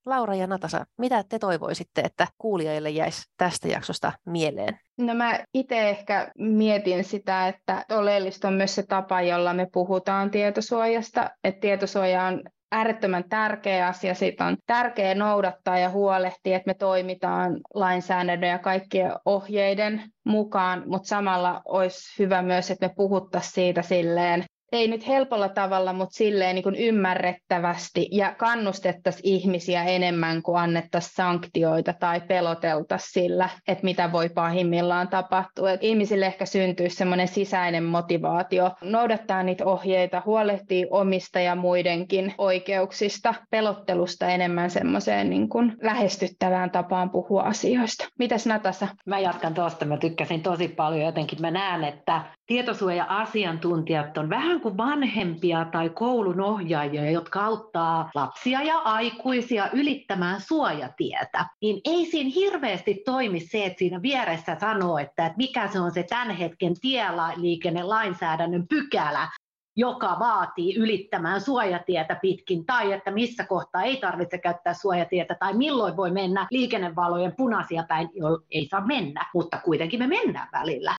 Laura 0.06 0.34
ja 0.34 0.46
Natasa, 0.46 0.84
mitä 0.98 1.24
te 1.28 1.38
toivoisitte, 1.38 2.00
että 2.00 2.26
kuulijoille 2.38 2.90
jäisi 2.90 3.22
tästä 3.36 3.68
jaksosta 3.68 4.12
mieleen? 4.26 4.78
No 4.98 5.14
mä 5.14 5.44
itse 5.54 5.90
ehkä 5.90 6.32
mietin 6.38 7.04
sitä, 7.04 7.48
että 7.48 7.84
oleellista 7.90 8.48
on 8.48 8.54
myös 8.54 8.74
se 8.74 8.82
tapa, 8.82 9.22
jolla 9.22 9.54
me 9.54 9.66
puhutaan 9.72 10.30
tietosuojasta. 10.30 11.30
Että 11.44 11.60
tietosuoja 11.60 12.22
on 12.22 12.42
äärettömän 12.72 13.24
tärkeä 13.28 13.86
asia, 13.86 14.14
siitä 14.14 14.44
on 14.44 14.56
tärkeää 14.66 15.14
noudattaa 15.14 15.78
ja 15.78 15.90
huolehtia, 15.90 16.56
että 16.56 16.70
me 16.70 16.74
toimitaan 16.74 17.60
lainsäädännön 17.74 18.50
ja 18.50 18.58
kaikkien 18.58 19.12
ohjeiden 19.24 20.02
mukaan, 20.24 20.82
mutta 20.86 21.08
samalla 21.08 21.62
olisi 21.64 22.18
hyvä 22.18 22.42
myös, 22.42 22.70
että 22.70 22.88
me 22.88 22.94
puhuttaisiin 22.96 23.52
siitä 23.52 23.82
silleen 23.82 24.44
ei 24.74 24.88
nyt 24.88 25.06
helpolla 25.06 25.48
tavalla, 25.48 25.92
mutta 25.92 26.14
silleen 26.14 26.54
niin 26.54 26.62
kuin 26.62 26.74
ymmärrettävästi 26.74 28.08
ja 28.12 28.34
kannustettaisiin 28.34 29.34
ihmisiä 29.34 29.84
enemmän 29.84 30.42
kuin 30.42 30.58
annettaisiin 30.58 31.14
sanktioita 31.14 31.92
tai 31.92 32.20
peloteltaisiin 32.20 33.12
sillä, 33.12 33.48
että 33.68 33.84
mitä 33.84 34.12
voi 34.12 34.28
pahimmillaan 34.28 35.08
tapahtua. 35.08 35.70
Et 35.70 35.84
ihmisille 35.84 36.26
ehkä 36.26 36.46
syntyisi 36.46 36.96
semmoinen 36.96 37.28
sisäinen 37.28 37.84
motivaatio 37.84 38.70
noudattaa 38.82 39.42
niitä 39.42 39.66
ohjeita, 39.66 40.22
huolehtii 40.26 40.86
omista 40.90 41.40
ja 41.40 41.54
muidenkin 41.54 42.34
oikeuksista, 42.38 43.34
pelottelusta 43.50 44.28
enemmän 44.28 44.70
semmoiseen 44.70 45.30
niin 45.30 45.48
lähestyttävään 45.82 46.70
tapaan 46.70 47.10
puhua 47.10 47.42
asioista. 47.42 48.08
Mitäs 48.18 48.46
Natasa? 48.46 48.88
Mä 49.06 49.18
jatkan 49.18 49.54
tuosta, 49.54 49.84
mä 49.84 49.96
tykkäsin 49.96 50.42
tosi 50.42 50.68
paljon 50.68 51.06
jotenkin. 51.06 51.40
Mä 51.40 51.50
näen, 51.50 51.84
että 51.84 52.22
tietosuoja-asiantuntijat 52.46 54.18
on 54.18 54.30
vähän 54.30 54.60
kuin 54.60 54.76
vanhempia 54.76 55.64
tai 55.72 55.90
koulun 55.90 56.40
ohjaajia, 56.40 57.10
jotka 57.10 57.44
auttaa 57.44 58.10
lapsia 58.14 58.62
ja 58.62 58.78
aikuisia 58.78 59.70
ylittämään 59.72 60.40
suojatietä, 60.40 61.46
niin 61.60 61.80
ei 61.84 62.06
siinä 62.06 62.30
hirveästi 62.34 63.02
toimi 63.04 63.40
se, 63.40 63.64
että 63.64 63.78
siinä 63.78 64.02
vieressä 64.02 64.56
sanoo, 64.60 64.98
että, 64.98 65.34
mikä 65.36 65.68
se 65.68 65.80
on 65.80 65.90
se 65.90 66.02
tämän 66.02 66.30
hetken 66.30 66.80
tieliikennelainsäädännön 66.80 68.68
pykälä, 68.68 69.28
joka 69.76 70.16
vaatii 70.20 70.76
ylittämään 70.76 71.40
suojatietä 71.40 72.14
pitkin, 72.14 72.66
tai 72.66 72.92
että 72.92 73.10
missä 73.10 73.44
kohtaa 73.44 73.82
ei 73.82 73.96
tarvitse 73.96 74.38
käyttää 74.38 74.74
suojatietä, 74.74 75.34
tai 75.34 75.54
milloin 75.54 75.96
voi 75.96 76.10
mennä 76.10 76.46
liikennevalojen 76.50 77.34
punaisia 77.36 77.84
päin, 77.88 78.08
jo 78.12 78.28
ei 78.50 78.66
saa 78.66 78.86
mennä, 78.86 79.26
mutta 79.34 79.60
kuitenkin 79.64 79.98
me 79.98 80.06
mennään 80.06 80.48
välillä. 80.52 80.94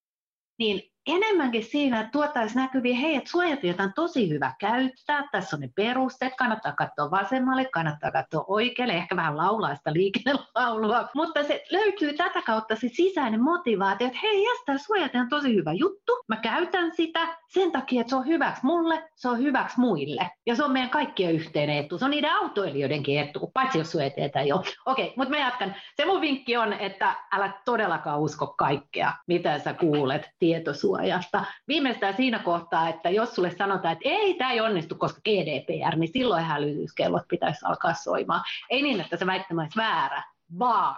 Niin 0.60 0.95
enemmänkin 1.08 1.64
siinä, 1.64 2.00
että 2.00 2.12
tuotaisiin 2.12 2.62
näkyviin, 2.62 2.98
hei, 2.98 3.16
että 3.16 3.30
suojatietä 3.30 3.84
on 3.84 3.94
tosi 3.96 4.30
hyvä 4.30 4.54
käyttää, 4.60 5.28
tässä 5.32 5.56
on 5.56 5.60
ne 5.60 5.70
perusteet, 5.76 6.34
kannattaa 6.36 6.72
katsoa 6.72 7.12
vasemmalle, 7.12 7.66
kannattaa 7.66 8.12
katsoa 8.12 8.46
oikealle, 8.48 8.94
ehkä 8.94 9.16
vähän 9.16 9.38
laulaa 9.38 9.76
sitä 9.76 9.94
liikennelaulua, 9.94 11.10
mutta 11.16 11.44
se 11.44 11.64
löytyy 11.72 12.14
tätä 12.14 12.42
kautta 12.42 12.76
se 12.76 12.88
sisäinen 12.88 13.44
motivaatio, 13.44 14.08
että 14.08 14.20
hei, 14.22 14.44
jes, 14.44 14.64
tämä 14.66 14.78
suojatie 14.78 15.22
on 15.22 15.30
tosi 15.30 15.56
hyvä 15.56 15.74
juttu, 15.74 16.14
mä 16.28 16.36
käytän 16.36 16.96
sitä 16.96 17.28
sen 17.50 17.72
takia, 17.72 18.02
että 18.02 18.10
se 18.10 18.16
on 18.16 18.28
hyväksi 18.28 18.66
mulle, 18.66 19.10
se 19.16 19.30
on 19.30 19.40
hyväksi 19.40 19.80
muille, 19.80 20.30
ja 20.46 20.56
se 20.56 20.64
on 20.64 20.72
meidän 20.72 20.90
kaikkien 20.90 21.32
yhteinen 21.32 21.78
etu, 21.78 21.98
se 21.98 22.06
on 22.06 22.12
niiden 22.12 22.32
autoilijoidenkin 22.32 23.20
etu, 23.20 23.52
paitsi 23.54 23.78
jos 23.78 23.92
suojatietä 23.92 24.40
ei 24.40 24.52
ole. 24.52 24.66
Okei, 24.86 25.14
mutta 25.18 25.30
mä 25.30 25.40
jatkan. 25.40 25.76
Se 25.96 26.06
mun 26.06 26.22
vinkki 26.22 26.58
on, 26.58 26.74
että 26.74 27.16
älä 27.32 27.52
todellakaan 27.66 28.20
usko 28.20 28.48
kaikkea, 28.48 29.14
mitä 29.28 29.60
sä 29.60 29.74
kuulet 29.74 30.30
tietosuojaa 30.40 30.95
tietosuojasta. 30.96 31.46
Viimeistään 31.68 32.16
siinä 32.16 32.40
kohtaa, 32.40 32.90
että 32.90 33.10
jos 33.10 33.36
sulle 33.36 33.52
sanotaan, 33.58 33.92
että 33.94 34.10
ei, 34.10 34.34
tämä 34.34 34.52
ei 34.52 34.62
onnistu, 34.62 34.96
koska 34.96 35.22
GDPR, 35.22 35.96
niin 35.96 36.12
silloin 36.14 36.44
hälytyskellot 36.44 37.28
pitäisi 37.28 37.66
alkaa 37.66 37.94
soimaan. 37.94 38.44
Ei 38.70 38.82
niin, 38.82 39.02
että 39.02 39.18
se 39.18 39.26
väittämä 39.26 39.62
olisi 39.62 39.78
väärä, 39.78 40.24
vaan 40.60 40.96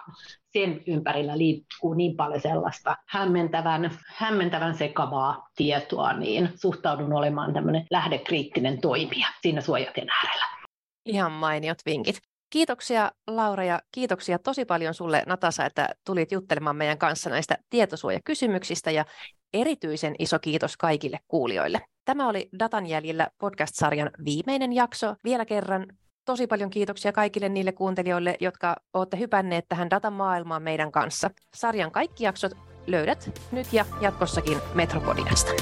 sen 0.53 0.81
ympärillä 0.87 1.37
liikkuu 1.37 1.93
niin 1.93 2.15
paljon 2.15 2.41
sellaista 2.41 2.97
hämmentävän, 3.05 3.91
hämmentävän 4.07 4.77
sekavaa 4.77 5.49
tietoa, 5.55 6.13
niin 6.13 6.49
suhtaudun 6.55 7.13
olemaan 7.13 7.53
tämmöinen 7.53 7.85
lähdekriittinen 7.91 8.81
toimija 8.81 9.27
siinä 9.41 9.61
suojaten 9.61 10.07
äärellä. 10.09 10.45
Ihan 11.05 11.31
mainiot 11.31 11.77
vinkit. 11.85 12.17
Kiitoksia 12.49 13.11
Laura 13.27 13.63
ja 13.63 13.79
kiitoksia 13.91 14.39
tosi 14.39 14.65
paljon 14.65 14.93
sulle 14.93 15.23
Natasa, 15.25 15.65
että 15.65 15.89
tulit 16.05 16.31
juttelemaan 16.31 16.75
meidän 16.75 16.97
kanssa 16.97 17.29
näistä 17.29 17.57
tietosuojakysymyksistä 17.69 18.91
ja 18.91 19.05
erityisen 19.53 20.15
iso 20.19 20.39
kiitos 20.39 20.77
kaikille 20.77 21.19
kuulijoille. 21.27 21.81
Tämä 22.05 22.29
oli 22.29 22.49
Datan 22.59 22.85
jäljillä 22.85 23.27
podcast-sarjan 23.37 24.11
viimeinen 24.25 24.73
jakso. 24.73 25.15
Vielä 25.23 25.45
kerran 25.45 25.85
tosi 26.25 26.47
paljon 26.47 26.69
kiitoksia 26.69 27.11
kaikille 27.11 27.49
niille 27.49 27.71
kuuntelijoille, 27.71 28.37
jotka 28.39 28.75
olette 28.93 29.19
hypänneet 29.19 29.65
tähän 29.69 29.89
datan 29.89 30.13
maailmaan 30.13 30.63
meidän 30.63 30.91
kanssa. 30.91 31.29
Sarjan 31.55 31.91
kaikki 31.91 32.23
jaksot 32.23 32.51
löydät 32.87 33.31
nyt 33.51 33.73
ja 33.73 33.85
jatkossakin 34.01 34.57
Metropodiasta. 34.73 35.53